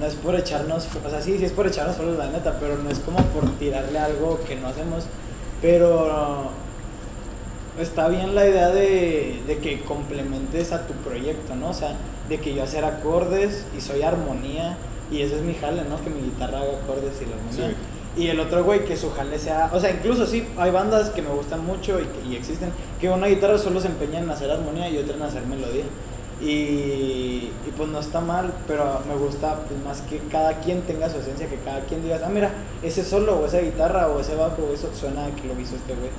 [0.00, 2.78] no es por echarnos, o sea, sí, sí es por echarnos flores la neta, pero
[2.78, 5.04] no es como por tirarle algo que no hacemos,
[5.62, 6.50] pero
[7.80, 11.70] está bien la idea de, de que complementes a tu proyecto, ¿no?
[11.70, 11.94] O sea,
[12.28, 14.76] de que yo hacer acordes y soy armonía
[15.10, 16.02] y ese es mi jale, ¿no?
[16.02, 17.76] Que mi guitarra haga acordes y la armonía.
[18.14, 21.22] Y el otro güey que su jale sea, o sea, incluso sí, hay bandas que
[21.22, 24.50] me gustan mucho y, que- y existen, que una guitarra solo se empeña en hacer
[24.50, 25.84] armonía y otra en hacer melodía.
[26.42, 31.08] Y, y pues no está mal, pero me gusta pues más que cada quien tenga
[31.08, 32.50] su esencia, que cada quien digas, ah, mira,
[32.82, 35.94] ese solo o esa guitarra o ese bajo, eso suena a que lo hizo este
[35.94, 36.10] güey.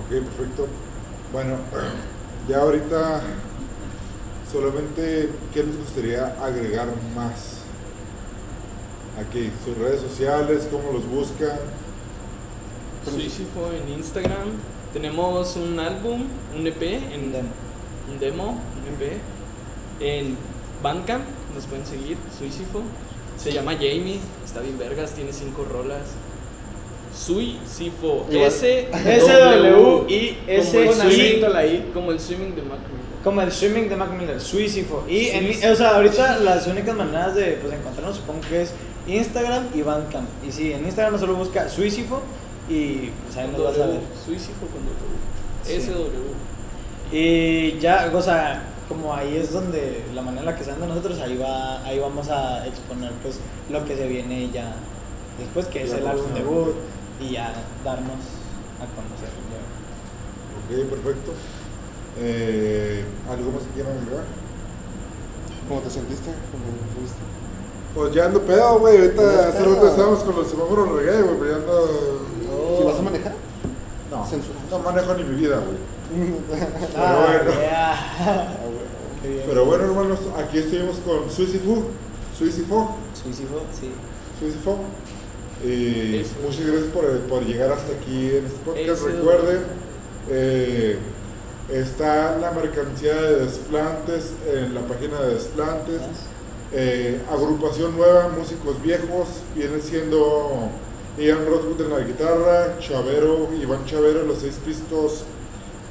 [0.00, 0.66] Ok, perfecto.
[1.32, 1.56] Bueno,
[2.48, 3.20] ya ahorita
[4.50, 7.58] solamente, ¿qué les gustaría agregar más?
[9.20, 11.58] Aquí, sus redes sociales, cómo los buscan.
[13.04, 14.50] Suicifo en Instagram.
[14.92, 16.24] Tenemos un álbum,
[16.56, 17.32] un EP, en,
[18.10, 18.44] Un demo.
[18.44, 19.18] un un EP.
[20.00, 20.36] En
[20.82, 22.82] Bandcamp nos pueden seguir, Suicifo.
[23.38, 26.02] Se llama Jamie, está bien vergas, tiene cinco rolas.
[27.14, 28.26] Suicifo.
[28.30, 28.88] S
[30.46, 31.90] el swimming, la I.
[31.94, 33.06] como el swimming de Mac Miller.
[33.24, 35.04] Como el swimming de Mac Miller, Suicifo.
[35.08, 38.72] Y, en- o sea, ahorita las únicas maneras de pues, encontrarnos supongo que es
[39.08, 40.28] Instagram y Bandcamp.
[40.46, 42.20] Y sí, en Instagram no solo busca Suicifo
[42.68, 44.00] y pues ahí nos vas a ver.
[44.24, 45.80] Suicifo con W.
[45.80, 46.36] SW.
[47.12, 50.86] Y ya, o sea, como ahí es donde la manera en la que se anda
[50.86, 53.38] nosotros, ahí va, ahí vamos a exponer pues
[53.70, 54.74] lo que se viene ya
[55.38, 56.74] después, que es el álbum debut
[57.20, 57.52] y ya
[57.84, 58.20] darnos
[58.78, 59.30] a conocer.
[59.50, 60.84] ya.
[60.84, 61.32] Ok, perfecto.
[62.18, 64.24] Eh, ¿Algo más que quieran agregar?
[65.68, 66.30] ¿Cómo te sentiste?
[66.52, 66.64] ¿Cómo
[66.96, 67.18] fuiste?
[67.94, 68.98] Pues ya ando pedo, güey.
[68.98, 72.80] Ahorita hace rato estábamos con los semáforos reggae, güey, pero ya ando.
[72.80, 73.45] ¿Y vas a manejar?
[74.26, 74.58] No, Censura.
[74.70, 75.78] no manejo ni mi vida, güey.
[76.96, 77.60] Ah, bueno.
[77.60, 78.56] yeah.
[79.22, 79.42] Bien.
[79.48, 81.84] Pero bueno, hermanos, aquí estuvimos con Suicifu.
[82.36, 82.96] Suicifo.
[83.20, 83.90] Suicifo, sí.
[84.38, 84.78] Suicifo.
[85.64, 86.34] Y Eso.
[86.44, 88.88] muchas gracias por, por llegar hasta aquí en este podcast.
[88.88, 89.06] Eso.
[89.06, 89.60] Recuerden,
[90.30, 90.98] eh,
[91.72, 96.02] está la mercancía de Desplantes en la página de Desplantes.
[96.72, 100.68] Eh, agrupación nueva, músicos viejos, viene siendo
[101.18, 105.24] Ian Rothwood en la guitarra, Chavero, Iván Chavero en los seis pistos,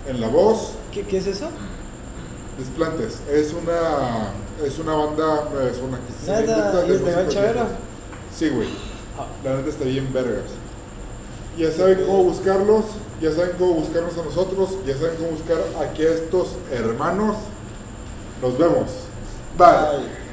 [0.08, 1.50] en la voz, ¿Qué, qué es eso?
[2.58, 3.20] Desplantes.
[3.30, 4.32] Es una,
[4.66, 7.68] es una banda, es una que se de ¿y música Chavero?
[8.34, 8.70] Sí, güey.
[9.18, 9.26] Ah.
[9.44, 10.52] La neta está bien vergas.
[11.58, 12.86] Ya saben cómo buscarlos,
[13.22, 17.38] ya saben cómo buscarnos a nosotros, ya saben cómo buscar aquí a estos hermanos.
[18.42, 18.90] Nos vemos.
[19.58, 19.68] Bye.
[19.68, 20.25] Bye.